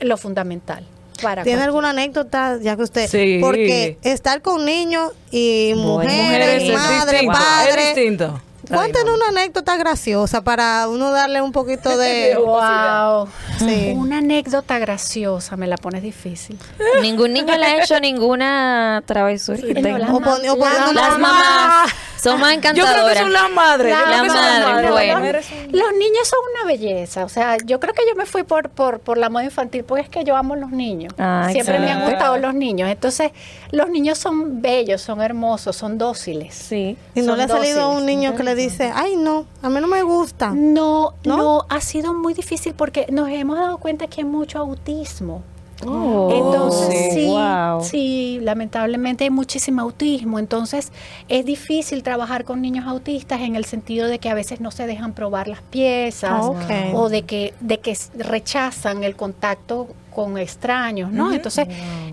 lo 0.01 0.17
fundamental. 0.17 0.87
Para 1.21 1.43
¿Tiene 1.43 1.59
cualquier- 1.59 1.63
alguna 1.65 1.91
anécdota, 1.91 2.59
ya 2.63 2.77
que 2.77 2.83
usted? 2.83 3.09
Sí. 3.09 3.39
Porque 3.43 3.99
estar 4.03 4.41
con 4.41 4.65
niños 4.65 5.13
y 5.31 5.73
Bueno, 5.75 5.89
mujeres, 5.99 6.17
Mujeres 6.25 6.63
es 6.63 6.73
madre, 6.73 7.11
distinto, 7.13 7.33
padre, 7.39 7.71
es 7.91 7.95
distinto. 7.97 8.43
Dinámica. 8.77 9.15
una 9.15 9.29
anécdota 9.29 9.77
graciosa 9.77 10.43
para 10.43 10.89
uno 10.89 11.11
darle 11.11 11.41
un 11.43 11.53
poquito 11.53 11.97
de... 11.97 12.37
Wow. 12.45 13.29
Sí. 13.59 13.93
Una 13.97 14.19
anécdota 14.19 14.79
graciosa, 14.79 15.57
me 15.57 15.67
la 15.67 15.77
pones 15.77 16.03
difícil. 16.03 16.59
Ningún 17.03 17.33
niño 17.33 17.57
le 17.57 17.67
ha 17.67 17.83
hecho 17.83 17.99
ninguna 18.01 19.03
travesura. 19.07 19.59
Sí, 19.59 19.75
no, 19.75 19.99
las 19.99 20.11
O 20.11 20.21
pon- 20.21 20.49
o 20.49 20.57
Las 20.57 20.95
la- 20.95 21.19
mamás 21.19 21.93
son 22.21 22.41
más 22.41 22.55
Yo 22.55 22.61
creo 22.61 22.73
que 22.75 22.79
encantadoras. 22.81 23.19
son 23.19 23.33
las 23.33 23.51
madres. 23.51 23.93
La 23.99 24.25
madre, 24.25 24.91
bueno. 24.91 25.21
Las 25.21 25.51
Los 25.73 25.93
niños 25.99 26.29
son 26.29 26.39
una 26.55 26.67
belleza, 26.67 27.25
o 27.25 27.29
sea, 27.29 27.57
yo 27.65 27.81
creo 27.81 27.95
que 27.95 28.03
yo 28.09 28.15
me 28.15 28.27
fui 28.27 28.43
por, 28.43 28.69
por, 28.71 29.01
por 29.01 29.19
la 29.19 29.29
moda 29.31 29.45
infantil 29.45 29.85
porque 29.85 30.03
es 30.05 30.09
que 30.09 30.25
yo 30.25 30.37
amo 30.37 30.57
los 30.57 30.71
niños. 30.71 31.13
Ah, 31.19 31.49
Siempre 31.51 31.79
me 31.79 31.91
han 31.91 32.05
gustado 32.09 32.37
los 32.39 32.55
niños. 32.55 32.89
Entonces, 32.89 33.33
los 33.71 33.89
niños 33.89 34.19
son 34.19 34.61
bellos, 34.63 35.01
son 35.01 35.21
hermosos, 35.23 35.77
son 35.77 35.99
dóciles. 35.99 36.55
Sí. 36.55 36.97
Y 37.15 37.23
no 37.23 37.37
le 37.37 37.45
ha 37.45 37.49
salido 37.49 37.83
a 37.83 37.89
un 37.89 38.07
niño 38.07 38.35
que 38.37 38.43
le 38.43 38.55
dice, 38.55 38.93
ay 38.95 39.17
no, 39.17 39.47
a 39.63 39.69
mí 39.69 39.81
no 39.81 39.87
me 39.87 40.03
gusta. 40.03 40.51
No, 40.55 41.15
¿No? 41.25 41.37
¿No? 41.37 41.67
ha 41.69 41.81
sido 41.81 42.13
muy 42.13 42.35
difícil 42.35 42.75
porque 42.75 43.07
nos 43.11 43.29
hemos 43.31 43.59
dado 43.59 43.79
cuenta 43.79 44.07
que 44.07 44.21
hay 44.23 44.27
mucho 44.27 44.59
autismo. 44.59 45.43
Oh, 45.87 46.31
Entonces, 46.33 47.15
sí, 47.15 47.27
wow. 47.27 47.83
sí, 47.83 48.39
lamentablemente 48.43 49.25
hay 49.25 49.31
muchísimo 49.31 49.81
autismo. 49.83 50.39
Entonces, 50.39 50.93
es 51.29 51.45
difícil 51.45 52.03
trabajar 52.03 52.45
con 52.45 52.61
niños 52.61 52.87
autistas 52.87 53.41
en 53.41 53.57
el 53.57 53.65
sentido 53.65 54.07
de 54.09 54.19
que 54.19 54.29
a 54.29 54.35
veces 54.35 54.61
no 54.61 54.71
se 54.71 54.87
dejan 54.87 55.13
probar 55.13 55.49
las 55.49 55.63
piezas 55.63 56.45
Ok. 56.45 56.95
o 56.95 57.09
de 57.09 57.23
que, 57.23 57.55
de 57.61 57.79
que 57.79 57.97
rechazan 58.17 59.05
el 59.05 59.17
contacto 59.17 59.89
con 60.15 60.39
extraños, 60.39 61.13
¿no? 61.13 61.33
Entonces, 61.33 61.69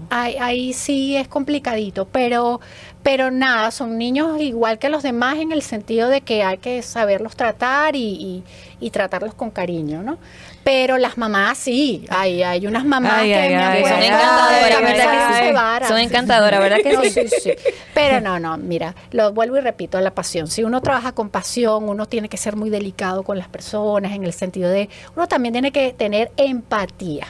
ahí, 0.10 0.36
ahí 0.40 0.74
sí 0.74 1.16
es 1.16 1.28
complicadito, 1.28 2.06
pero, 2.06 2.62
pero 3.08 3.32
nada, 3.32 3.72
son 3.72 3.98
niños 3.98 4.42
igual 4.42 4.80
que 4.80 4.90
los 4.90 5.02
demás 5.02 5.38
en 5.38 5.54
el 5.54 5.62
sentido 5.62 6.10
de 6.10 6.20
que 6.20 6.44
hay 6.44 6.58
que 6.58 6.82
saberlos 6.82 7.38
tratar 7.38 7.96
y, 7.96 8.00
y- 8.02 8.44
y 8.82 8.90
tratarlos 8.90 9.34
con 9.34 9.50
cariño, 9.50 10.04
¿no? 10.04 10.18
Pero 10.66 10.98
las 10.98 11.18
mamás 11.18 11.58
sí, 11.58 12.06
hay, 12.10 12.44
hay 12.44 12.68
unas 12.68 12.84
mamás 12.84 13.14
Ay, 13.22 13.30
que 13.30 13.36
ay, 13.38 13.50
me 13.50 13.56
ay, 13.56 13.84
Son 13.86 14.04
encantadoras, 14.04 14.82
¿verdad 14.82 15.82
que. 15.82 15.88
Son 15.88 15.98
encantadoras, 16.00 16.60
¿verdad 16.60 16.78
que 16.84 16.92
No, 16.92 17.04
sí? 17.04 17.12
sí, 17.12 17.28
sí. 17.30 17.52
Pero 17.94 18.20
no, 18.20 18.40
no, 18.42 18.58
mira, 18.58 18.94
lo 19.12 19.32
vuelvo 19.32 19.56
y 19.58 19.62
repito, 19.62 20.02
la 20.02 20.12
pasión. 20.12 20.48
Si 20.48 20.66
uno 20.66 20.82
trabaja 20.82 21.14
con 21.14 21.30
pasión, 21.30 21.88
uno 21.88 22.08
tiene 22.08 22.28
que 22.28 22.36
ser 22.36 22.58
muy 22.58 22.70
delicado 22.70 23.24
con 23.24 23.38
las 23.38 23.48
personas 23.48 24.12
en 24.12 24.26
el 24.26 24.34
sentido 24.34 24.70
de, 24.70 24.90
uno 25.16 25.30
también 25.30 25.54
tiene 25.54 25.72
que 25.72 25.94
tener 25.94 26.30
empatía. 26.36 27.28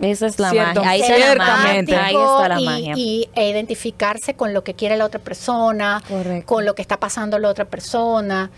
Esa 0.00 0.26
es 0.26 0.38
la 0.38 0.50
Cierto, 0.50 0.82
magia. 0.82 0.90
Ahí 0.90 1.00
está 1.00 1.34
la 1.34 1.46
magia. 1.46 2.04
Ahí 2.06 2.14
está 2.14 2.48
la 2.48 2.60
y, 2.60 2.64
magia. 2.64 2.94
y 2.96 3.28
e 3.34 3.48
identificarse 3.50 4.34
con 4.34 4.52
lo 4.52 4.62
que 4.62 4.74
quiere 4.74 4.96
la 4.96 5.04
otra 5.06 5.20
persona, 5.20 6.02
Correcto. 6.06 6.46
con 6.46 6.64
lo 6.64 6.74
que 6.74 6.82
está 6.82 6.98
pasando 6.98 7.38
la 7.38 7.48
otra 7.48 7.64
persona. 7.64 8.50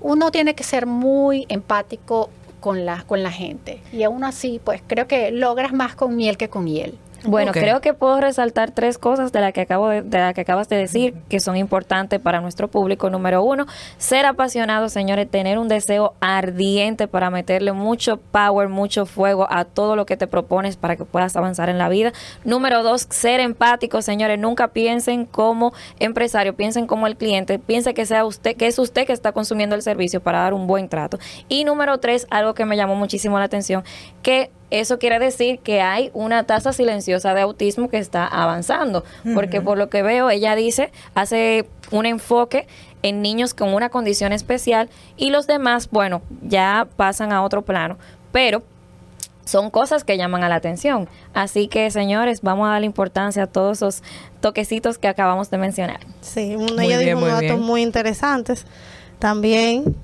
Uno 0.00 0.30
tiene 0.30 0.54
que 0.54 0.64
ser 0.64 0.86
muy 0.86 1.46
empático 1.48 2.30
con 2.60 2.84
la, 2.84 3.02
con 3.04 3.22
la 3.22 3.30
gente. 3.30 3.80
Y 3.92 4.02
aún 4.02 4.24
así, 4.24 4.60
pues 4.64 4.82
creo 4.86 5.06
que 5.06 5.30
logras 5.30 5.72
más 5.72 5.94
con 5.94 6.16
miel 6.16 6.36
que 6.36 6.48
con 6.48 6.64
miel. 6.64 6.98
Bueno, 7.26 7.52
creo 7.52 7.80
que 7.80 7.94
puedo 7.94 8.20
resaltar 8.20 8.70
tres 8.70 8.98
cosas 8.98 9.32
de 9.32 9.40
la 9.40 9.52
que 9.52 9.62
acabo 9.62 9.88
de, 9.88 10.02
de 10.02 10.18
la 10.18 10.34
que 10.34 10.42
acabas 10.42 10.68
de 10.68 10.76
decir 10.76 11.14
que 11.28 11.40
son 11.40 11.56
importantes 11.56 12.20
para 12.20 12.40
nuestro 12.40 12.68
público. 12.68 13.10
Número 13.10 13.42
uno, 13.42 13.66
ser 13.98 14.26
apasionado, 14.26 14.88
señores, 14.88 15.30
tener 15.30 15.58
un 15.58 15.68
deseo 15.68 16.14
ardiente 16.20 17.08
para 17.08 17.30
meterle 17.30 17.72
mucho 17.72 18.18
power, 18.18 18.68
mucho 18.68 19.06
fuego 19.06 19.46
a 19.50 19.64
todo 19.64 19.96
lo 19.96 20.06
que 20.06 20.16
te 20.16 20.26
propones 20.26 20.76
para 20.76 20.96
que 20.96 21.04
puedas 21.04 21.36
avanzar 21.36 21.68
en 21.68 21.78
la 21.78 21.88
vida. 21.88 22.12
Número 22.44 22.82
dos, 22.82 23.06
ser 23.10 23.40
empático, 23.40 24.02
señores. 24.02 24.38
Nunca 24.38 24.68
piensen 24.68 25.26
como 25.26 25.72
empresario, 25.98 26.54
piensen 26.54 26.86
como 26.86 27.06
el 27.06 27.16
cliente, 27.16 27.58
piense 27.58 27.94
que 27.94 28.06
sea 28.06 28.24
usted, 28.24 28.56
que 28.56 28.66
es 28.66 28.78
usted 28.78 29.06
que 29.06 29.12
está 29.12 29.32
consumiendo 29.32 29.74
el 29.74 29.82
servicio 29.82 30.20
para 30.20 30.40
dar 30.40 30.54
un 30.54 30.66
buen 30.66 30.88
trato. 30.88 31.18
Y 31.48 31.64
número 31.64 31.98
tres, 31.98 32.26
algo 32.30 32.54
que 32.54 32.64
me 32.64 32.76
llamó 32.76 32.94
muchísimo 32.94 33.38
la 33.38 33.44
atención, 33.44 33.84
que 34.22 34.50
eso 34.70 34.98
quiere 34.98 35.18
decir 35.18 35.60
que 35.60 35.80
hay 35.80 36.10
una 36.14 36.44
tasa 36.44 36.72
silenciosa 36.72 37.34
de 37.34 37.42
autismo 37.42 37.88
que 37.88 37.98
está 37.98 38.26
avanzando, 38.26 39.04
porque 39.34 39.60
por 39.60 39.78
lo 39.78 39.88
que 39.88 40.02
veo, 40.02 40.28
ella 40.30 40.54
dice, 40.56 40.90
hace 41.14 41.68
un 41.92 42.04
enfoque 42.06 42.66
en 43.02 43.22
niños 43.22 43.54
con 43.54 43.72
una 43.74 43.88
condición 43.90 44.32
especial 44.32 44.88
y 45.16 45.30
los 45.30 45.46
demás, 45.46 45.88
bueno, 45.90 46.22
ya 46.42 46.88
pasan 46.96 47.32
a 47.32 47.42
otro 47.44 47.62
plano, 47.62 47.96
pero 48.32 48.62
son 49.44 49.70
cosas 49.70 50.02
que 50.02 50.16
llaman 50.18 50.42
a 50.42 50.48
la 50.48 50.56
atención. 50.56 51.08
Así 51.32 51.68
que, 51.68 51.88
señores, 51.92 52.40
vamos 52.42 52.66
a 52.66 52.72
darle 52.72 52.86
importancia 52.86 53.44
a 53.44 53.46
todos 53.46 53.78
esos 53.78 54.02
toquecitos 54.40 54.98
que 54.98 55.06
acabamos 55.06 55.50
de 55.50 55.58
mencionar. 55.58 56.00
Sí, 56.20 56.56
un- 56.56 56.74
Muy 56.74 56.86
ella 56.86 56.98
bien, 56.98 57.14
dijo 57.16 57.26
unos 57.28 57.40
datos 57.40 57.60
muy 57.60 57.82
interesantes. 57.82 58.66
También 59.20 59.94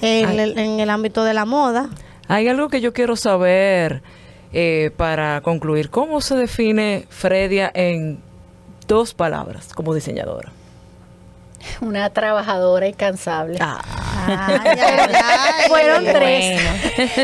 en 0.00 0.38
el, 0.40 0.58
en 0.58 0.80
el 0.80 0.90
ámbito 0.90 1.22
de 1.22 1.32
la 1.34 1.44
moda. 1.44 1.88
Hay 2.32 2.48
algo 2.48 2.70
que 2.70 2.80
yo 2.80 2.94
quiero 2.94 3.14
saber 3.14 4.02
eh, 4.54 4.90
para 4.96 5.42
concluir. 5.42 5.90
¿Cómo 5.90 6.22
se 6.22 6.34
define 6.34 7.04
Fredia 7.10 7.70
en 7.74 8.20
dos 8.88 9.12
palabras 9.12 9.74
como 9.74 9.92
diseñadora? 9.94 10.50
Una 11.82 12.08
trabajadora 12.08 12.88
incansable. 12.88 13.58
Ah. 13.60 14.11
Ay, 14.38 14.78
ay, 14.80 15.14
ay. 15.14 15.14
Fueron 15.68 16.04
Bueno. 16.04 16.18
tres. 16.18 16.60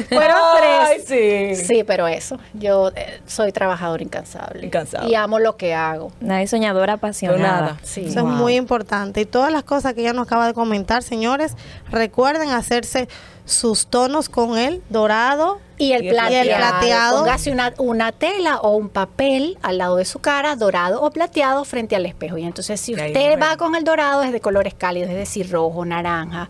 Fueron 0.08 0.36
Ay, 0.60 1.02
tres. 1.06 1.58
sí. 1.58 1.64
Sí, 1.66 1.84
pero 1.84 2.06
eso. 2.06 2.38
Yo 2.54 2.90
eh, 2.94 3.20
soy 3.26 3.52
trabajadora 3.52 4.02
incansable. 4.02 4.66
Incansable. 4.66 5.10
Y 5.10 5.14
amo 5.14 5.38
lo 5.38 5.56
que 5.56 5.74
hago. 5.74 6.12
Una 6.20 6.38
diseñadora 6.38 6.94
apasionada. 6.94 7.38
Nada. 7.60 7.76
Sí. 7.82 8.06
Eso 8.06 8.20
es 8.20 8.24
muy 8.24 8.54
importante. 8.56 9.20
Y 9.20 9.24
todas 9.26 9.52
las 9.52 9.62
cosas 9.64 9.94
que 9.94 10.00
ella 10.02 10.12
nos 10.12 10.26
acaba 10.26 10.46
de 10.46 10.54
comentar, 10.54 11.02
señores, 11.02 11.54
recuerden 11.90 12.50
hacerse 12.50 13.08
sus 13.44 13.86
tonos 13.86 14.28
con 14.28 14.58
el 14.58 14.82
dorado. 14.90 15.60
Y 15.80 15.92
el 15.92 16.02
Y 16.04 16.08
el 16.08 16.14
plateado. 16.16 16.58
plateado. 16.58 17.18
Póngase 17.20 17.52
una, 17.52 17.72
una 17.78 18.10
tela 18.10 18.56
o 18.58 18.74
un 18.76 18.88
papel 18.88 19.56
al 19.62 19.78
lado 19.78 19.94
de 19.94 20.04
su 20.04 20.18
cara, 20.18 20.56
dorado 20.56 21.00
o 21.02 21.10
plateado, 21.12 21.64
frente 21.64 21.94
al 21.94 22.04
espejo. 22.04 22.36
Y 22.36 22.44
entonces, 22.44 22.80
si 22.80 22.94
usted 22.94 23.38
va 23.40 23.56
con 23.56 23.76
el 23.76 23.84
dorado, 23.84 24.24
es 24.24 24.32
de 24.32 24.40
colores 24.40 24.74
cálidos, 24.74 25.08
es 25.10 25.16
decir, 25.16 25.48
rojo, 25.52 25.84
naranja, 25.84 26.48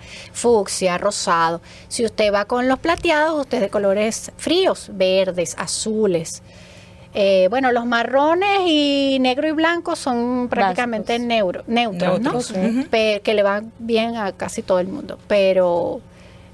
fucsia, 0.52 0.96
rosado. 0.98 1.60
Si 1.88 2.04
usted 2.04 2.32
va 2.32 2.44
con 2.46 2.68
los 2.68 2.78
plateados, 2.78 3.40
usted 3.40 3.58
es 3.58 3.62
de 3.62 3.68
colores 3.70 4.32
fríos, 4.38 4.90
verdes, 4.94 5.54
azules. 5.58 6.42
Eh, 7.14 7.48
bueno, 7.50 7.72
los 7.72 7.84
marrones 7.86 8.60
y 8.66 9.18
negro 9.20 9.48
y 9.48 9.52
blanco 9.52 9.96
son 9.96 10.48
prácticamente 10.48 11.18
neuro- 11.18 11.64
neutros, 11.66 12.20
¿no? 12.20 12.32
Neutros, 12.32 12.50
ujú. 12.52 12.86
Pe- 12.90 13.20
que 13.24 13.34
le 13.34 13.42
van 13.42 13.72
bien 13.78 14.16
a 14.16 14.32
casi 14.32 14.62
todo 14.62 14.78
el 14.78 14.88
mundo. 14.88 15.18
Pero 15.26 16.00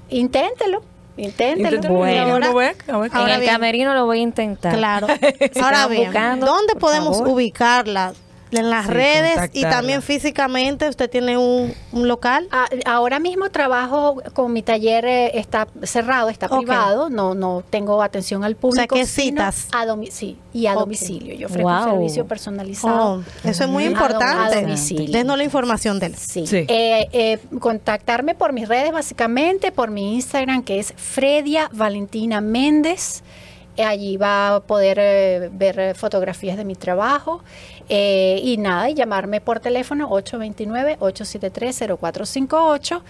inténtelo, 0.09 0.81
inténtelo. 1.17 1.89
Bueno. 1.93 2.21
Ahora- 2.35 2.73
Ahora 2.87 3.29
en 3.29 3.35
el 3.35 3.39
bien. 3.41 3.51
camerino 3.53 3.93
lo 3.93 4.05
voy 4.05 4.19
a 4.19 4.21
intentar. 4.21 4.75
Claro. 4.75 5.07
Ahora 5.61 5.87
bien, 5.87 6.05
buscando, 6.05 6.45
¿dónde 6.47 6.75
podemos 6.75 7.17
favor. 7.17 7.33
ubicarla? 7.33 8.13
En 8.57 8.69
las 8.69 8.85
Sí, 8.85 8.91
redes 8.93 9.49
y 9.53 9.61
también 9.61 10.01
físicamente. 10.01 10.87
¿Usted 10.89 11.09
tiene 11.09 11.37
un, 11.37 11.73
un 11.91 12.07
local? 12.07 12.47
Ah, 12.51 12.67
ahora 12.85 13.19
mismo 13.19 13.49
trabajo 13.49 14.21
con 14.33 14.53
mi 14.53 14.61
taller 14.63 15.05
eh, 15.05 15.37
está 15.39 15.67
cerrado, 15.83 16.29
está 16.29 16.47
privado, 16.47 17.09
no 17.09 17.33
no 17.35 17.63
tengo 17.69 18.01
atención 18.01 18.43
al 18.43 18.55
público. 18.55 18.95
sea, 18.95 19.01
que 19.03 19.07
sino 19.07 19.41
citas. 19.51 19.67
A 19.73 19.85
sí, 20.11 20.37
y 20.53 20.67
a 20.67 20.73
domicilio. 20.73 21.35
Yo 21.35 21.47
ofrezco 21.47 21.69
Wow. 21.69 21.83
un 21.85 21.91
servicio 21.91 22.25
personalizado. 22.27 23.15
Oh, 23.15 23.23
eso 23.47 23.63
es 23.63 23.69
muy 23.69 23.87
Ujú. 23.87 23.95
A 23.95 23.99
dom- 23.99 24.03
importante. 24.11 24.57
a 24.57 24.61
domicilio. 24.61 25.11
Denos 25.11 25.37
la 25.37 25.43
información 25.43 25.99
de 25.99 26.05
él. 26.07 26.15
Sí. 26.15 26.45
Sí. 26.47 26.65
Eh, 26.67 27.07
eh, 27.11 27.39
contactarme 27.59 28.35
por 28.35 28.53
mis 28.53 28.67
redes, 28.67 28.91
básicamente, 28.91 29.71
por 29.71 29.91
mi 29.91 30.15
Instagram, 30.15 30.63
que 30.63 30.79
es 30.79 30.93
Fredia 30.95 31.69
Valentina 31.73 32.41
Méndez. 32.41 33.23
Allí 33.77 34.15
va 34.15 34.55
a 34.55 34.59
poder 34.61 34.97
eh, 35.01 35.49
ver 35.51 35.95
fotografías 35.95 36.55
de 36.55 36.63
mi 36.63 36.75
trabajo. 36.75 37.43
Eh, 37.87 38.39
y 38.43 38.57
nada, 38.57 38.89
y 38.89 38.95
llamarme 38.95 39.41
por 39.41 39.59
teléfono 39.59 40.09
829-873-0458. 40.09 43.01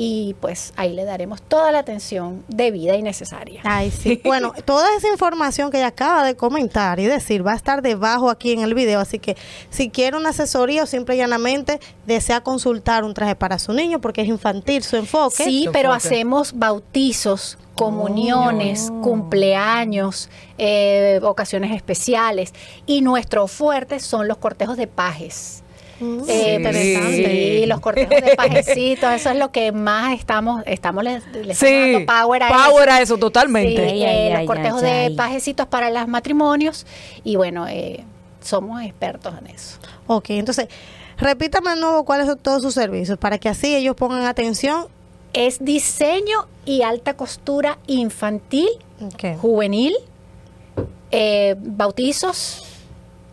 Y 0.00 0.36
pues 0.40 0.72
ahí 0.76 0.92
le 0.92 1.04
daremos 1.04 1.42
toda 1.42 1.72
la 1.72 1.80
atención 1.80 2.44
debida 2.46 2.94
y 2.94 3.02
necesaria. 3.02 3.62
Ay, 3.64 3.90
sí. 3.90 4.20
Bueno, 4.28 4.52
toda 4.64 4.86
esa 4.96 5.08
información 5.08 5.70
que 5.70 5.78
ella 5.78 5.88
acaba 5.88 6.24
de 6.24 6.36
comentar 6.36 7.00
y 7.00 7.06
decir 7.06 7.44
va 7.44 7.52
a 7.52 7.56
estar 7.56 7.82
debajo 7.82 8.30
aquí 8.30 8.52
en 8.52 8.60
el 8.60 8.74
video. 8.74 9.00
Así 9.00 9.18
que 9.18 9.36
si 9.70 9.90
quiere 9.90 10.16
una 10.16 10.28
asesoría 10.28 10.84
o 10.84 10.86
simple 10.86 11.16
y 11.16 11.18
llanamente 11.18 11.80
desea 12.06 12.42
consultar 12.42 13.02
un 13.02 13.14
traje 13.14 13.34
para 13.34 13.58
su 13.58 13.72
niño 13.72 14.00
porque 14.00 14.20
es 14.22 14.28
infantil 14.28 14.84
su 14.84 14.96
enfoque. 14.96 15.42
Sí, 15.44 15.64
Su 15.64 15.72
pero 15.72 15.92
enfoque. 15.92 16.14
hacemos 16.14 16.52
bautizos, 16.56 17.58
comuniones, 17.74 18.90
cumpleaños, 19.02 20.30
eh, 20.58 21.18
ocasiones 21.22 21.74
especiales. 21.74 22.52
Y 22.86 23.00
nuestro 23.02 23.48
fuerte 23.48 23.98
son 24.00 24.17
los 24.26 24.38
cortejos 24.38 24.76
de 24.76 24.86
pajes. 24.86 25.62
Mm, 26.00 26.20
Eh. 26.28 27.60
Sí, 27.60 27.66
los 27.66 27.80
cortejos 27.80 28.20
de 28.24 28.36
pajecitos, 28.36 29.12
eso 29.12 29.30
es 29.30 29.36
lo 29.36 29.50
que 29.50 29.72
más 29.72 30.16
estamos, 30.18 30.62
estamos 30.66 31.02
le, 31.02 31.10
le 31.14 31.52
estamos 31.52 31.56
Sí, 31.56 31.92
dando 31.92 32.06
power 32.06 32.42
a 32.44 32.48
power 32.48 32.88
eso. 32.88 32.96
a 32.96 33.02
eso, 33.02 33.18
totalmente. 33.18 33.76
Sí, 33.76 33.90
Ay, 33.90 34.02
eh, 34.04 34.32
ay, 34.34 34.46
los 34.46 34.46
cortejos 34.46 34.82
ay, 34.84 34.90
de 34.90 34.96
ay. 35.06 35.16
pajecitos 35.16 35.66
para 35.66 35.90
los 35.90 36.06
matrimonios 36.06 36.86
y 37.24 37.34
bueno, 37.36 37.66
eh, 37.66 38.04
somos 38.40 38.80
expertos 38.82 39.34
en 39.40 39.48
eso. 39.48 39.78
Ok, 40.06 40.30
entonces 40.30 40.68
repítame 41.18 41.70
de 41.74 41.80
nuevo 41.80 42.04
cuáles 42.04 42.26
son 42.28 42.38
todos 42.38 42.62
sus 42.62 42.74
servicios 42.74 43.18
para 43.18 43.38
que 43.38 43.48
así 43.48 43.74
ellos 43.74 43.96
pongan 43.96 44.24
atención 44.24 44.86
es 45.32 45.58
diseño 45.64 46.46
y 46.64 46.82
alta 46.82 47.14
costura 47.14 47.78
infantil, 47.88 48.68
juvenil, 49.40 49.94
eh, 51.10 51.54
bautizos, 51.58 52.62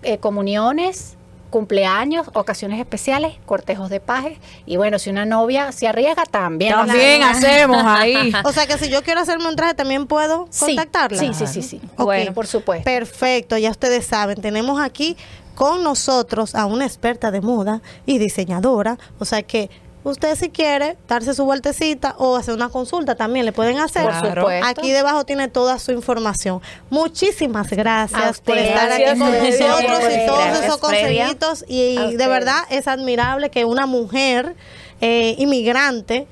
eh, 0.05 0.17
comuniones, 0.19 1.15
cumpleaños, 1.49 2.27
ocasiones 2.33 2.79
especiales, 2.79 3.35
cortejos 3.45 3.89
de 3.89 3.99
pajes. 3.99 4.37
Y 4.65 4.77
bueno, 4.77 4.99
si 4.99 5.09
una 5.09 5.25
novia 5.25 5.71
se 5.71 5.87
arriesga, 5.87 6.25
también. 6.25 6.73
También 6.73 7.23
hacemos. 7.23 7.77
hacemos 7.77 7.83
ahí. 7.85 8.33
O 8.43 8.51
sea 8.51 8.67
que 8.67 8.77
si 8.77 8.89
yo 8.89 9.01
quiero 9.03 9.21
hacerme 9.21 9.47
un 9.47 9.55
traje, 9.55 9.73
también 9.73 10.05
puedo 10.05 10.47
Sí, 10.49 10.65
contactarla. 10.65 11.17
Sí, 11.17 11.33
sí, 11.33 11.47
sí, 11.47 11.61
sí. 11.61 11.81
Ok. 11.97 12.05
Bueno, 12.05 12.33
por 12.33 12.47
supuesto. 12.47 12.83
Perfecto, 12.83 13.57
ya 13.57 13.69
ustedes 13.71 14.05
saben, 14.05 14.41
tenemos 14.41 14.81
aquí 14.81 15.15
con 15.55 15.83
nosotros 15.83 16.53
a 16.55 16.65
una 16.65 16.85
experta 16.85 17.31
de 17.31 17.39
moda 17.39 17.81
y 18.05 18.17
diseñadora, 18.17 18.97
o 19.19 19.25
sea 19.25 19.41
que 19.41 19.69
usted 20.05 20.35
si 20.37 20.49
quiere 20.49 20.95
darse 21.07 21.33
su 21.33 21.43
vueltecita 21.43 22.15
o 22.17 22.37
hacer 22.37 22.53
una 22.53 22.69
consulta 22.69 23.15
también 23.15 23.45
le 23.45 23.51
pueden 23.51 23.79
hacer. 23.79 24.03
Por 24.03 24.11
Claro. 24.19 24.41
supuesto. 24.43 24.67
Aquí 24.67 24.91
debajo 24.91 25.25
tiene 25.25 25.49
toda 25.49 25.77
su 25.79 25.91
información. 25.91 26.61
Muchísimas 26.89 27.69
gracias 27.71 28.39
por 28.39 28.57
estar 28.57 28.89
aquí 28.91 29.03
con 29.05 29.19
nosotros 29.19 30.01
y 30.13 30.25
todos 30.25 30.59
esos 30.63 30.77
consejitos 30.77 31.65
y 31.67 32.15
de 32.15 32.27
verdad 32.27 32.59
es 32.69 32.87
admirable 32.87 33.49
que 33.49 33.65
una 33.65 33.85
mujer 33.85 34.55
eh, 35.01 35.35
inmigrante 35.37 36.25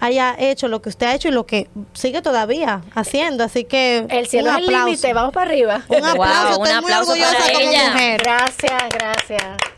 haya 0.00 0.36
hecho 0.38 0.68
lo 0.68 0.80
que 0.80 0.88
usted 0.90 1.06
ha 1.08 1.14
hecho 1.14 1.26
y 1.28 1.32
lo 1.32 1.44
que 1.44 1.68
sigue 1.92 2.22
todavía 2.22 2.82
haciendo, 2.94 3.42
así 3.42 3.64
que 3.64 4.06
El 4.08 4.28
cielo 4.28 4.50
un 4.50 4.56
es 4.60 4.68
el 4.68 4.72
límite, 4.74 5.12
vamos 5.12 5.34
para 5.34 5.50
arriba. 5.50 5.82
Un 5.88 5.96
aplauso, 6.04 6.16
Wow, 6.50 6.60
un 6.60 6.66
estoy 6.68 6.82
muy 6.82 6.92
aplauso 6.92 7.12
orgullosa 7.12 7.52
como 7.52 7.58
ella. 7.70 7.90
mujer. 7.90 8.20
Gracias, 8.22 8.82
gracias. 8.90 9.77